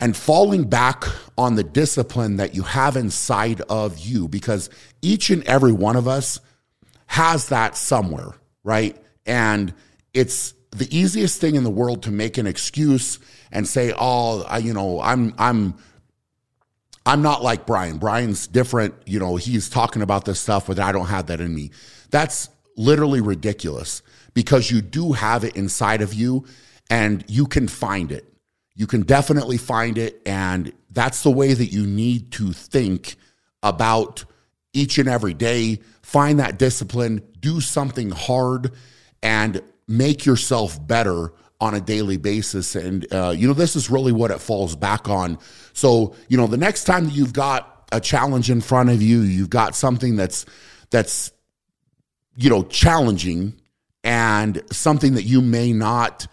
and 0.00 0.16
falling 0.16 0.64
back 0.64 1.04
on 1.36 1.54
the 1.54 1.62
discipline 1.62 2.36
that 2.36 2.54
you 2.54 2.62
have 2.62 2.96
inside 2.96 3.60
of 3.62 3.98
you 3.98 4.28
because 4.28 4.70
each 5.02 5.30
and 5.30 5.44
every 5.44 5.72
one 5.72 5.96
of 5.96 6.08
us 6.08 6.40
has 7.14 7.50
that 7.50 7.76
somewhere, 7.76 8.32
right? 8.64 8.96
And 9.24 9.72
it's 10.12 10.52
the 10.72 10.88
easiest 10.90 11.40
thing 11.40 11.54
in 11.54 11.62
the 11.62 11.70
world 11.70 12.02
to 12.02 12.10
make 12.10 12.38
an 12.38 12.48
excuse 12.48 13.20
and 13.52 13.68
say, 13.68 13.94
"Oh, 13.96 14.42
I, 14.42 14.58
you 14.58 14.74
know, 14.74 15.00
I'm 15.00 15.32
I'm 15.38 15.76
I'm 17.06 17.22
not 17.22 17.40
like 17.40 17.66
Brian. 17.66 17.98
Brian's 17.98 18.48
different. 18.48 18.94
You 19.06 19.20
know, 19.20 19.36
he's 19.36 19.68
talking 19.70 20.02
about 20.02 20.24
this 20.24 20.40
stuff, 20.40 20.66
but 20.66 20.80
I 20.80 20.90
don't 20.90 21.06
have 21.06 21.26
that 21.26 21.40
in 21.40 21.54
me." 21.54 21.70
That's 22.10 22.48
literally 22.76 23.20
ridiculous 23.20 24.02
because 24.34 24.68
you 24.72 24.82
do 24.82 25.12
have 25.12 25.44
it 25.44 25.54
inside 25.54 26.02
of 26.02 26.12
you 26.14 26.44
and 26.90 27.24
you 27.28 27.46
can 27.46 27.68
find 27.68 28.10
it. 28.10 28.26
You 28.74 28.88
can 28.88 29.02
definitely 29.02 29.58
find 29.58 29.98
it. 29.98 30.20
And 30.26 30.72
that's 30.90 31.22
the 31.22 31.30
way 31.30 31.54
that 31.54 31.66
you 31.66 31.86
need 31.86 32.32
to 32.32 32.52
think 32.52 33.14
about 33.62 34.24
each 34.74 34.98
and 34.98 35.08
every 35.08 35.32
day. 35.32 35.80
Find 36.02 36.38
that 36.40 36.58
discipline, 36.58 37.22
do 37.40 37.60
something 37.60 38.10
hard, 38.10 38.72
and 39.22 39.62
make 39.88 40.26
yourself 40.26 40.84
better 40.86 41.32
on 41.60 41.74
a 41.74 41.80
daily 41.80 42.18
basis. 42.18 42.74
And, 42.74 43.10
uh, 43.12 43.32
you 43.34 43.48
know, 43.48 43.54
this 43.54 43.76
is 43.76 43.88
really 43.88 44.12
what 44.12 44.30
it 44.30 44.40
falls 44.40 44.76
back 44.76 45.08
on. 45.08 45.38
So, 45.72 46.14
you 46.28 46.36
know, 46.36 46.46
the 46.46 46.58
next 46.58 46.84
time 46.84 47.06
that 47.06 47.14
you've 47.14 47.32
got 47.32 47.88
a 47.92 48.00
challenge 48.00 48.50
in 48.50 48.60
front 48.60 48.90
of 48.90 49.00
you, 49.00 49.20
you've 49.20 49.50
got 49.50 49.74
something 49.74 50.16
that's, 50.16 50.44
that's, 50.90 51.32
you 52.36 52.50
know, 52.50 52.64
challenging 52.64 53.54
and 54.02 54.62
something 54.70 55.14
that 55.14 55.22
you 55.22 55.40
may 55.40 55.72
not 55.72 56.26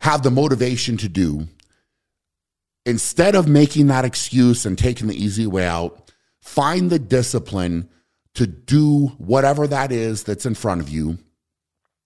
have 0.00 0.22
the 0.22 0.30
motivation 0.30 0.96
to 0.96 1.08
do, 1.08 1.46
instead 2.84 3.36
of 3.36 3.46
making 3.46 3.86
that 3.86 4.04
excuse 4.04 4.66
and 4.66 4.76
taking 4.76 5.06
the 5.06 5.14
easy 5.14 5.46
way 5.46 5.64
out, 5.64 6.10
find 6.42 6.90
the 6.90 6.98
discipline 6.98 7.88
to 8.34 8.46
do 8.46 9.06
whatever 9.18 9.66
that 9.66 9.92
is 9.92 10.24
that's 10.24 10.44
in 10.44 10.54
front 10.54 10.80
of 10.80 10.88
you. 10.88 11.18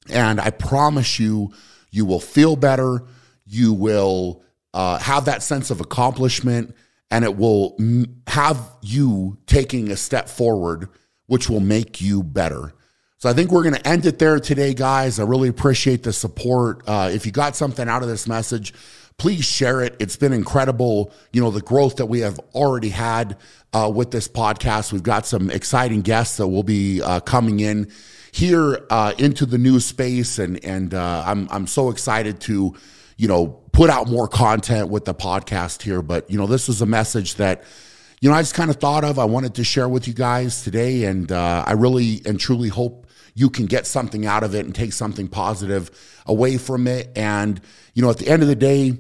And 0.09 0.41
I 0.41 0.51
promise 0.51 1.19
you, 1.19 1.53
you 1.91 2.05
will 2.05 2.21
feel 2.21 2.55
better. 2.55 3.03
You 3.45 3.73
will 3.73 4.43
uh, 4.75 4.99
have 4.99 5.25
that 5.25 5.43
sense 5.43 5.71
of 5.71 5.81
accomplishment, 5.81 6.77
and 7.11 7.25
it 7.25 7.37
will 7.37 7.75
m- 7.79 8.23
have 8.27 8.61
you 8.83 9.39
taking 9.47 9.91
a 9.91 9.97
step 9.97 10.29
forward, 10.29 10.89
which 11.27 11.49
will 11.49 11.61
make 11.61 12.01
you 12.01 12.23
better. 12.23 12.73
So 13.19 13.31
I 13.31 13.33
think 13.33 13.51
we're 13.51 13.63
going 13.63 13.75
to 13.75 13.89
end 13.89 14.05
it 14.05 14.19
there 14.19 14.39
today, 14.39 14.75
guys. 14.75 15.19
I 15.19 15.23
really 15.23 15.49
appreciate 15.49 16.03
the 16.03 16.13
support. 16.13 16.83
Uh, 16.87 17.11
if 17.13 17.25
you 17.25 17.33
got 17.33 17.57
something 17.57 17.89
out 17.89 18.03
of 18.03 18.09
this 18.09 18.29
message, 18.29 18.75
please 19.17 19.45
share 19.45 19.81
it. 19.81 19.97
It's 19.99 20.17
been 20.17 20.35
incredible. 20.35 21.13
You 21.33 21.41
know, 21.41 21.51
the 21.51 21.63
growth 21.63 21.97
that 21.97 22.07
we 22.07 22.21
have 22.21 22.39
already 22.55 22.91
had 22.91 23.39
uh, 23.77 23.91
with 23.91 24.11
this 24.11 24.27
podcast. 24.27 24.93
We've 24.93 25.03
got 25.03 25.27
some 25.27 25.51
exciting 25.51 26.01
guests 26.01 26.39
that 26.39 26.49
will 26.49 26.63
be 26.63 27.03
uh, 27.03 27.21
coming 27.21 27.61
in 27.61 27.93
here 28.33 28.87
uh, 28.91 29.13
into 29.19 29.45
the 29.45 29.59
new 29.59 29.81
space, 29.81 30.39
and 30.39 30.65
and 30.65 30.95
uh, 30.95 31.23
I'm 31.27 31.49
I'm 31.51 31.67
so 31.67 31.91
excited 31.91 32.41
to, 32.43 32.75
you 33.17 33.29
know, 33.29 33.47
put 33.73 33.91
out 33.91 34.09
more 34.09 34.29
content 34.29 34.89
with 34.89 35.05
the 35.05 35.15
podcast 35.15 35.83
here. 35.83 36.01
But 36.01 36.31
you 36.31 36.39
know, 36.39 36.47
this 36.47 36.69
is 36.69 36.81
a 36.81 36.87
message 36.87 37.35
that 37.35 37.65
you 38.21 38.31
know, 38.31 38.35
I 38.35 38.41
just 38.41 38.55
kind 38.55 38.71
of 38.71 38.77
thought 38.77 39.05
of, 39.05 39.19
I 39.19 39.25
wanted 39.25 39.55
to 39.57 39.65
share 39.65 39.89
with 39.89 40.09
you 40.09 40.15
guys 40.15 40.63
today. 40.63 41.05
And 41.05 41.31
uh, 41.31 41.65
I 41.67 41.73
really 41.73 42.23
and 42.25 42.41
truly 42.41 42.69
hope 42.69 43.07
you 43.35 43.51
can 43.51 43.67
get 43.67 43.87
something 43.87 44.25
out 44.25 44.43
of 44.43 44.55
it 44.55 44.65
and 44.65 44.75
take 44.75 44.95
something 44.95 45.29
positive 45.29 45.91
away 46.25 46.57
from 46.57 46.87
it. 46.87 47.11
And, 47.15 47.61
you 47.93 48.03
know, 48.03 48.09
at 48.09 48.17
the 48.17 48.29
end 48.29 48.43
of 48.43 48.49
the 48.49 48.57
day, 48.57 48.97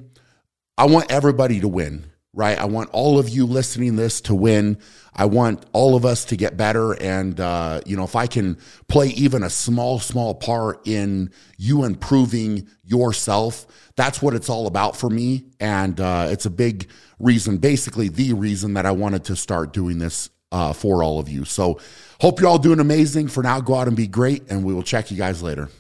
I 0.76 0.86
want 0.86 1.10
everybody 1.10 1.60
to 1.60 1.68
win, 1.68 2.04
right? 2.36 2.58
I 2.58 2.66
want 2.66 2.90
all 2.92 3.18
of 3.18 3.28
you 3.28 3.46
listening 3.46 3.96
this 3.96 4.20
to 4.22 4.34
win. 4.34 4.78
I 5.14 5.24
want 5.24 5.64
all 5.72 5.96
of 5.96 6.04
us 6.04 6.26
to 6.26 6.36
get 6.36 6.58
better. 6.58 6.92
And, 6.92 7.40
uh, 7.40 7.80
you 7.86 7.96
know, 7.96 8.04
if 8.04 8.14
I 8.14 8.26
can 8.26 8.58
play 8.88 9.08
even 9.08 9.42
a 9.42 9.48
small, 9.48 9.98
small 9.98 10.34
part 10.34 10.86
in 10.86 11.32
you 11.56 11.84
improving 11.84 12.68
yourself, 12.84 13.66
that's 13.96 14.20
what 14.20 14.34
it's 14.34 14.50
all 14.50 14.66
about 14.66 14.96
for 14.96 15.08
me. 15.08 15.46
And 15.58 15.98
uh, 15.98 16.28
it's 16.30 16.44
a 16.44 16.50
big 16.50 16.90
reason, 17.18 17.56
basically, 17.56 18.08
the 18.08 18.34
reason 18.34 18.74
that 18.74 18.84
I 18.84 18.90
wanted 18.90 19.24
to 19.24 19.36
start 19.36 19.72
doing 19.72 19.98
this 19.98 20.28
uh, 20.52 20.74
for 20.74 21.02
all 21.02 21.18
of 21.18 21.30
you. 21.30 21.46
So, 21.46 21.80
hope 22.20 22.40
you're 22.40 22.48
all 22.48 22.58
doing 22.58 22.80
amazing. 22.80 23.28
For 23.28 23.42
now, 23.42 23.60
go 23.60 23.74
out 23.74 23.88
and 23.88 23.96
be 23.96 24.06
great, 24.06 24.50
and 24.50 24.62
we 24.62 24.74
will 24.74 24.82
check 24.82 25.10
you 25.10 25.16
guys 25.16 25.42
later. 25.42 25.70